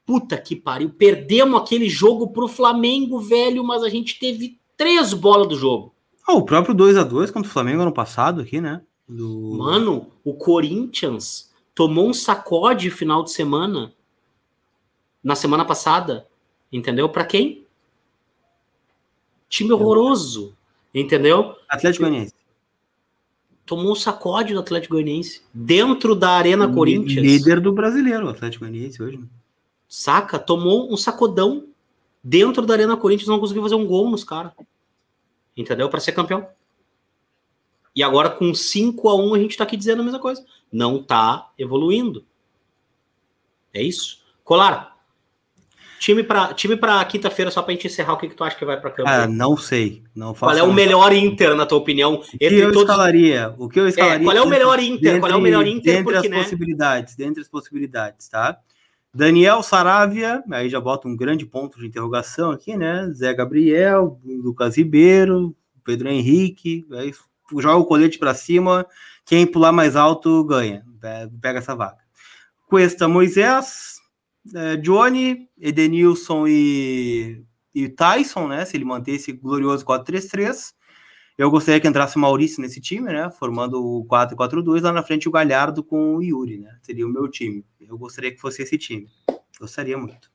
[0.07, 5.49] puta que pariu, perdemos aquele jogo pro Flamengo, velho, mas a gente teve três bolas
[5.49, 5.93] do jogo.
[6.27, 8.81] Ah, o próprio 2 a 2 contra o Flamengo ano passado aqui, né?
[9.07, 9.57] Do...
[9.59, 13.93] Mano, o Corinthians tomou um sacode final de semana
[15.23, 16.27] na semana passada,
[16.73, 17.09] entendeu?
[17.09, 17.67] Para quem?
[19.49, 20.55] Time horroroso,
[20.95, 21.57] entendeu?
[21.69, 22.35] Atlético Goianiense.
[23.65, 27.27] Tomou um sacode do Atlético Goianiense dentro da Arena Corinthians.
[27.27, 29.17] Líder do brasileiro, o Atlético Goianiense hoje.
[29.17, 29.27] Né?
[29.89, 30.39] Saca?
[30.39, 31.67] Tomou um sacodão
[32.23, 34.53] dentro da Arena Corinthians, não conseguiu fazer um gol nos caras.
[35.57, 35.89] Entendeu?
[35.89, 36.47] Para ser campeão.
[37.95, 40.45] E agora com 5 a 1 a gente está aqui dizendo a mesma coisa.
[40.73, 42.25] Não está evoluindo.
[43.73, 44.23] É isso.
[44.45, 44.97] Colar.
[45.99, 48.57] Time para time para quinta-feira só para a gente encerrar o que, que tu acha
[48.57, 49.09] que vai para campo?
[49.09, 52.15] Ah, não sei, não Qual é o melhor Inter na tua opinião?
[52.15, 52.83] O que eu todos...
[52.83, 53.53] escalaria?
[53.59, 54.21] O que eu escalaria?
[54.21, 55.01] É, qual é o melhor Inter?
[55.01, 55.97] Dentre, qual é o melhor Inter?
[55.97, 56.43] Dentre porque, as né?
[56.45, 58.61] possibilidades, dentre as possibilidades, tá?
[59.15, 63.11] Daniel Saravia, aí já bota um grande ponto de interrogação aqui, né?
[63.13, 67.13] Zé Gabriel, Lucas Ribeiro, Pedro Henrique, aí
[67.59, 68.87] joga o colete para cima,
[69.25, 70.85] quem pular mais alto ganha,
[71.41, 71.99] pega essa vaga.
[72.69, 73.99] Cuesta Moisés,
[74.55, 77.43] é, Johnny, Edenilson e,
[77.75, 78.65] e Tyson, né?
[78.65, 80.75] Se ele manter esse glorioso 4-3-3.
[81.39, 83.31] Eu gostaria que entrasse o Maurício nesse time, né?
[83.31, 86.77] Formando o 4-4-2, lá na frente o Galhardo com o Yuri, né?
[86.83, 87.65] Seria o meu time.
[87.81, 89.09] Eu gostaria que fosse esse time.
[89.61, 90.33] Gostaria muito.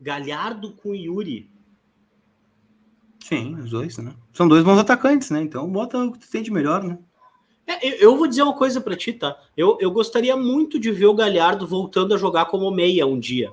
[0.00, 1.48] Galhardo com o Yuri.
[3.20, 4.12] Sim, os dois, né?
[4.32, 5.40] São dois bons atacantes, né?
[5.40, 6.98] Então bota o que tem de melhor, né?
[7.64, 9.40] É, eu vou dizer uma coisa para ti, tá?
[9.56, 13.52] Eu, eu gostaria muito de ver o Galhardo voltando a jogar como meia um dia.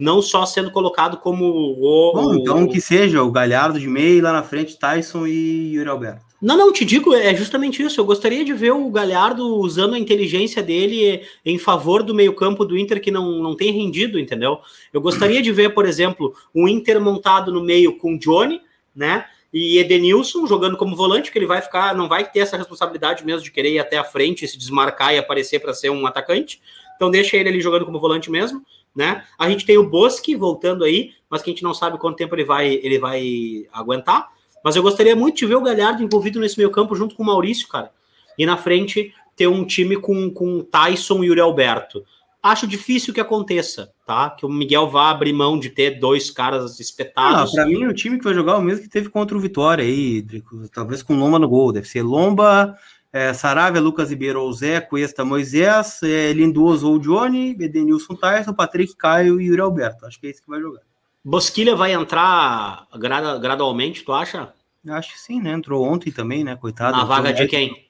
[0.00, 2.12] Não só sendo colocado como o.
[2.14, 5.90] Bom, então que seja o Galhardo de meia e lá na frente Tyson e Yuri
[5.90, 6.30] Alberto.
[6.40, 8.00] Não, não, te digo, é justamente isso.
[8.00, 12.78] Eu gostaria de ver o Galhardo usando a inteligência dele em favor do meio-campo do
[12.78, 14.58] Inter que não, não tem rendido, entendeu?
[14.90, 18.62] Eu gostaria de ver, por exemplo, um Inter montado no meio com Johnny,
[18.96, 19.26] né?
[19.52, 23.42] E Edenilson jogando como volante, que ele vai ficar, não vai ter essa responsabilidade mesmo
[23.42, 26.58] de querer ir até a frente, se desmarcar e aparecer para ser um atacante.
[26.96, 28.64] Então deixa ele ali jogando como volante mesmo,
[28.94, 29.24] né?
[29.38, 32.34] A gente tem o Bosque voltando aí, mas que a gente não sabe quanto tempo
[32.34, 34.28] ele vai, ele vai aguentar.
[34.64, 37.26] Mas eu gostaria muito de ver o Galhardo envolvido nesse meio campo junto com o
[37.26, 37.90] Maurício, cara.
[38.38, 42.04] E na frente ter um time com, com Tyson e Yuri Alberto.
[42.42, 44.30] Acho difícil que aconteça, tá?
[44.30, 47.50] Que o Miguel vá abrir mão de ter dois caras espetados.
[47.50, 49.40] Ah, para mim, o time que vai jogar é o mesmo que teve contra o
[49.40, 50.26] Vitória aí,
[50.72, 51.72] talvez com Lomba no gol.
[51.72, 52.76] Deve ser Lomba,
[53.12, 59.40] é, Saravia, Lucas Ribeiro, Zé, Cuesta, Moisés, é, Lindoso ou Johnny, Edenilson Tyson, Patrick, Caio
[59.40, 60.06] e Yuri Alberto.
[60.06, 60.82] Acho que é esse que vai jogar.
[61.24, 64.52] Bosquilha vai entrar gradu gradualmente, tu acha?
[64.88, 65.52] Acho que sim, né?
[65.52, 66.56] Entrou ontem também, né?
[66.56, 66.96] Coitado.
[66.96, 67.88] Na vaga de quem?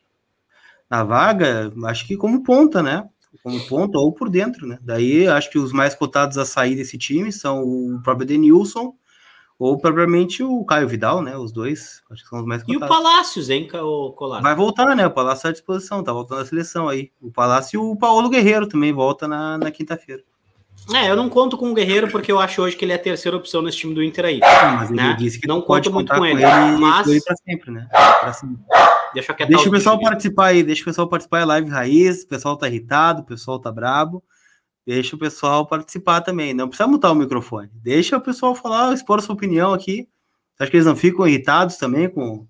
[0.88, 3.08] Na vaga, acho que como ponta, né?
[3.44, 4.78] Como ponta ou por dentro, né?
[4.82, 8.94] Daí acho que os mais cotados a sair desse time são o próprio Denilson
[9.61, 11.36] ou propriamente o Caio Vidal, né?
[11.36, 12.82] Os dois, acho que são os mais cotados.
[12.82, 14.40] E o Palácios, hein, o Colar?
[14.40, 15.06] Vai voltar, né?
[15.06, 17.12] O Palácio à disposição, tá voltando a seleção aí.
[17.20, 20.22] O Palácio e o Paulo Guerreiro também volta na, na quinta-feira.
[20.94, 22.98] É, eu não conto com o Guerreiro porque eu acho hoje que ele é a
[22.98, 24.40] terceira opção nesse time do Inter aí.
[24.40, 25.14] Não, mas ele né?
[25.18, 27.86] disse que não conto muito com, ele, ele, mas ele pra sempre, né?
[27.90, 28.56] Pra sempre.
[29.12, 32.56] Deixa, deixa o pessoal participar aí, deixa o pessoal participar, é live raiz, o pessoal
[32.56, 34.24] tá irritado, o pessoal tá brabo.
[34.87, 37.70] Deixa o pessoal participar também, não precisa mutar o microfone.
[37.74, 40.09] Deixa o pessoal falar, expor a sua opinião aqui.
[40.59, 42.47] Acho que eles não ficam irritados também com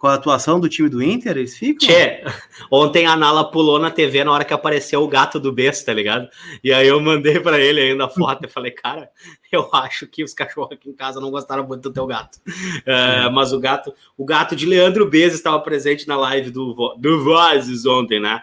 [0.00, 1.86] com a atuação do time do Inter, eles ficam.
[1.86, 2.24] Tchê,
[2.72, 5.92] ontem a Nala pulou na TV na hora que apareceu o gato do besta, tá
[5.92, 6.26] ligado?
[6.64, 9.10] E aí eu mandei para ele ainda a foto e falei, cara,
[9.52, 12.38] eu acho que os cachorros aqui em casa não gostaram muito do teu gato.
[12.86, 17.22] É, mas o gato, o gato de Leandro Bez estava presente na live do, do
[17.22, 18.42] Vozes ontem, né?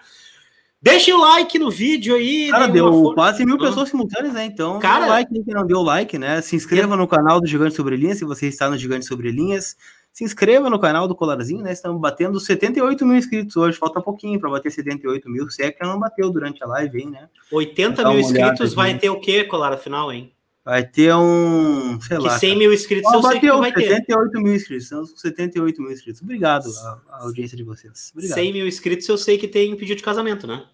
[0.90, 2.50] Deixem o like no vídeo aí.
[2.50, 4.46] Cara, deu quase mil pessoas simultâneas, né?
[4.46, 6.42] Então, cara, like quem não deu like, né?
[6.42, 6.98] Se inscreva é...
[6.98, 9.76] no canal do Gigante Sobre Linhas, se você está no Gigante Sobre Linhas
[10.18, 11.72] se inscreva no canal do Colarzinho, né?
[11.72, 15.86] Estamos batendo 78 mil inscritos hoje, falta pouquinho para bater 78 mil, se é que
[15.86, 17.30] não bateu durante a live, hein, né?
[17.52, 20.34] 80 mil inscritos vai ter o quê, Colar, afinal, hein?
[20.66, 22.40] Vai ter um, sei que lá.
[22.40, 23.88] 100 mil inscritos eu sei que vai 78 ter.
[23.90, 26.22] 78 mil inscritos, com 78 mil inscritos.
[26.24, 26.68] Obrigado
[27.10, 28.12] a, audiência de vocês.
[28.12, 28.38] Obrigado.
[28.40, 30.66] 100 mil inscritos eu sei que tem pedido de casamento, né?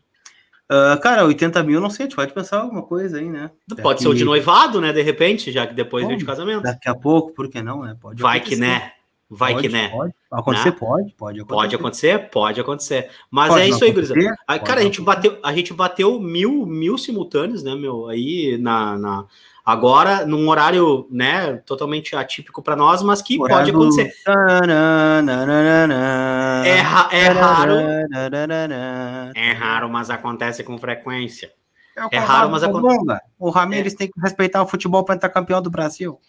[0.71, 3.51] Uh, cara, 80 mil, não sei, a gente pode pensar alguma coisa aí, né?
[3.69, 4.03] Pode Daqui...
[4.03, 4.93] ser o de noivado, né?
[4.93, 6.63] De repente, já que depois Bom, vem de casamento.
[6.63, 7.95] Daqui a pouco, por que não, né?
[7.99, 8.55] Pode vai acontecer.
[8.55, 8.91] que, né?
[9.29, 9.89] Vai pode, que né.
[9.89, 10.13] Pode.
[10.31, 10.75] Acontecer, né?
[10.79, 11.45] pode, pode acontecer.
[11.45, 13.09] Pode acontecer, pode acontecer.
[13.29, 14.15] Mas pode é isso aí, Grisa.
[14.63, 18.07] Cara, a gente bateu, a gente bateu mil, mil simultâneos, né, meu?
[18.07, 19.25] Aí na, na
[19.65, 24.13] agora num horário, né, totalmente atípico para nós, mas que pode acontecer.
[26.65, 26.77] É,
[27.17, 27.73] é raro.
[29.35, 31.51] É raro, mas acontece com frequência.
[32.11, 33.21] É, é raro, mas acontece.
[33.39, 33.97] O Ramires é.
[33.97, 36.19] tem que respeitar o futebol para estar campeão do Brasil.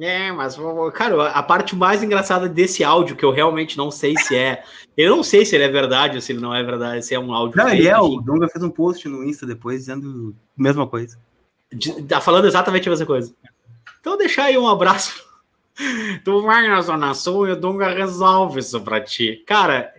[0.00, 0.58] É, mas,
[0.94, 4.64] cara, a parte mais engraçada desse áudio, que eu realmente não sei se é.
[4.96, 7.20] Eu não sei se ele é verdade ou se ele não é verdade, se é
[7.20, 7.56] um áudio.
[7.56, 7.96] Não, ele é.
[7.98, 11.18] O Dunga fez um post no Insta depois dizendo a mesma coisa.
[12.08, 13.34] Tá falando exatamente a mesma coisa.
[14.00, 15.22] Então, deixar aí um abraço.
[16.24, 19.42] Tu vai na Zona Sul e o Dunga resolve isso pra ti.
[19.46, 19.90] Cara,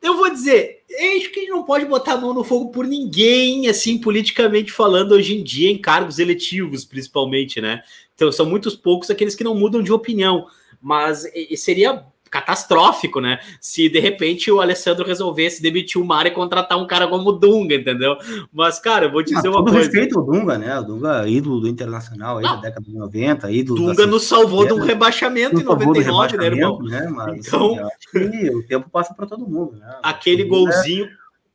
[0.00, 0.84] eu vou dizer,
[1.16, 4.70] acho que a gente não pode botar a mão no fogo por ninguém, assim, politicamente
[4.70, 7.82] falando, hoje em dia, em cargos eletivos, principalmente, né?
[8.14, 10.46] Então, são muitos poucos aqueles que não mudam de opinião.
[10.80, 11.24] Mas
[11.56, 13.38] seria catastrófico, né?
[13.60, 17.32] Se de repente o Alessandro resolvesse demitir o Mário e contratar um cara como o
[17.32, 18.16] Dunga, entendeu?
[18.52, 19.78] Mas, cara, eu vou te dizer ah, uma coisa.
[19.78, 20.78] respeito ao Dunga, né?
[20.78, 22.56] O Dunga, é ídolo do Internacional aí Não.
[22.56, 23.86] da década de 90, ídolo.
[23.86, 26.82] Dunga nos salvou de um rebaixamento em 99, né, irmão?
[26.82, 27.08] Né?
[27.08, 29.98] Mas, então, assim, o tempo passa para todo mundo, né?
[30.02, 31.08] Aquele golzinho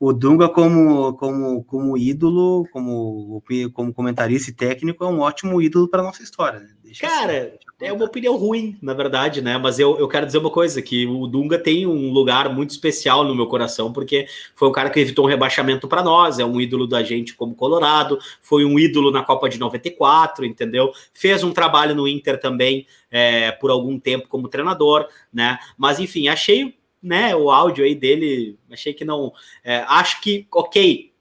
[0.04, 5.88] o Dunga como, como, como ídolo, como, como comentarista e técnico, é um ótimo ídolo
[5.88, 6.60] para nossa história.
[6.60, 6.68] Né?
[7.00, 9.58] Cara, assim, é uma opinião ruim, na verdade, né?
[9.58, 13.24] Mas eu, eu quero dizer uma coisa, que o Dunga tem um lugar muito especial
[13.24, 14.26] no meu coração, porque
[14.56, 17.54] foi um cara que evitou um rebaixamento para nós, é um ídolo da gente como
[17.54, 20.92] Colorado, foi um ídolo na Copa de 94, entendeu?
[21.14, 25.60] Fez um trabalho no Inter também é, por algum tempo como treinador, né?
[25.78, 29.34] Mas enfim, achei né, o áudio aí dele, achei que não.
[29.62, 31.12] É, acho que, ok,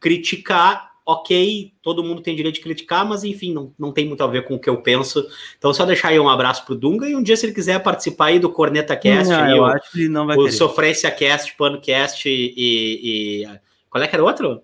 [0.00, 4.26] criticar, ok, todo mundo tem direito de criticar, mas enfim, não, não tem muito a
[4.26, 5.24] ver com o que eu penso.
[5.56, 8.26] Então, só deixar aí um abraço pro Dunga e um dia, se ele quiser participar
[8.26, 11.54] aí do Corneta Cast, não, aí, eu o, acho que não vai o Sofrência Cast,
[11.56, 13.48] Pano Cast e, e.
[13.88, 14.62] Qual é que era o outro?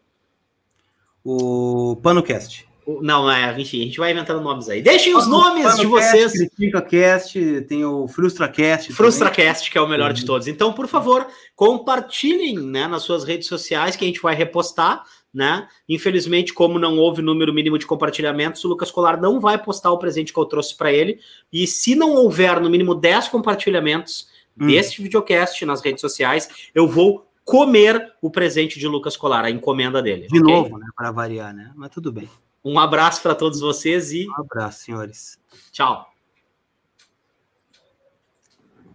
[1.25, 2.67] O Pano Cast.
[3.01, 4.83] Não, é, enfim, a gente vai inventando nomes aí.
[4.83, 6.33] Deixem os nomes de vocês.
[6.33, 8.93] Critica Cast, tem o FrustraCast.
[8.93, 10.15] FrustraCast, que é o melhor uhum.
[10.15, 10.49] de todos.
[10.49, 11.25] Então, por favor,
[11.55, 15.05] compartilhem né, nas suas redes sociais que a gente vai repostar.
[15.33, 15.67] Né?
[15.89, 19.99] Infelizmente, como não houve número mínimo de compartilhamentos, o Lucas Colar não vai postar o
[19.99, 21.21] presente que eu trouxe para ele.
[21.51, 24.29] E se não houver no mínimo 10 compartilhamentos
[24.61, 24.67] hum.
[24.67, 30.03] deste videocast nas redes sociais, eu vou comer o presente de Lucas Colar, a encomenda
[30.03, 30.29] dele.
[30.29, 30.55] De okay?
[30.55, 30.87] novo, né?
[30.95, 31.73] Para variar, né?
[31.75, 32.29] Mas tudo bem.
[32.65, 34.29] Um abraço para todos vocês e.
[34.29, 35.39] Um abraço, senhores.
[35.73, 36.12] Tchau.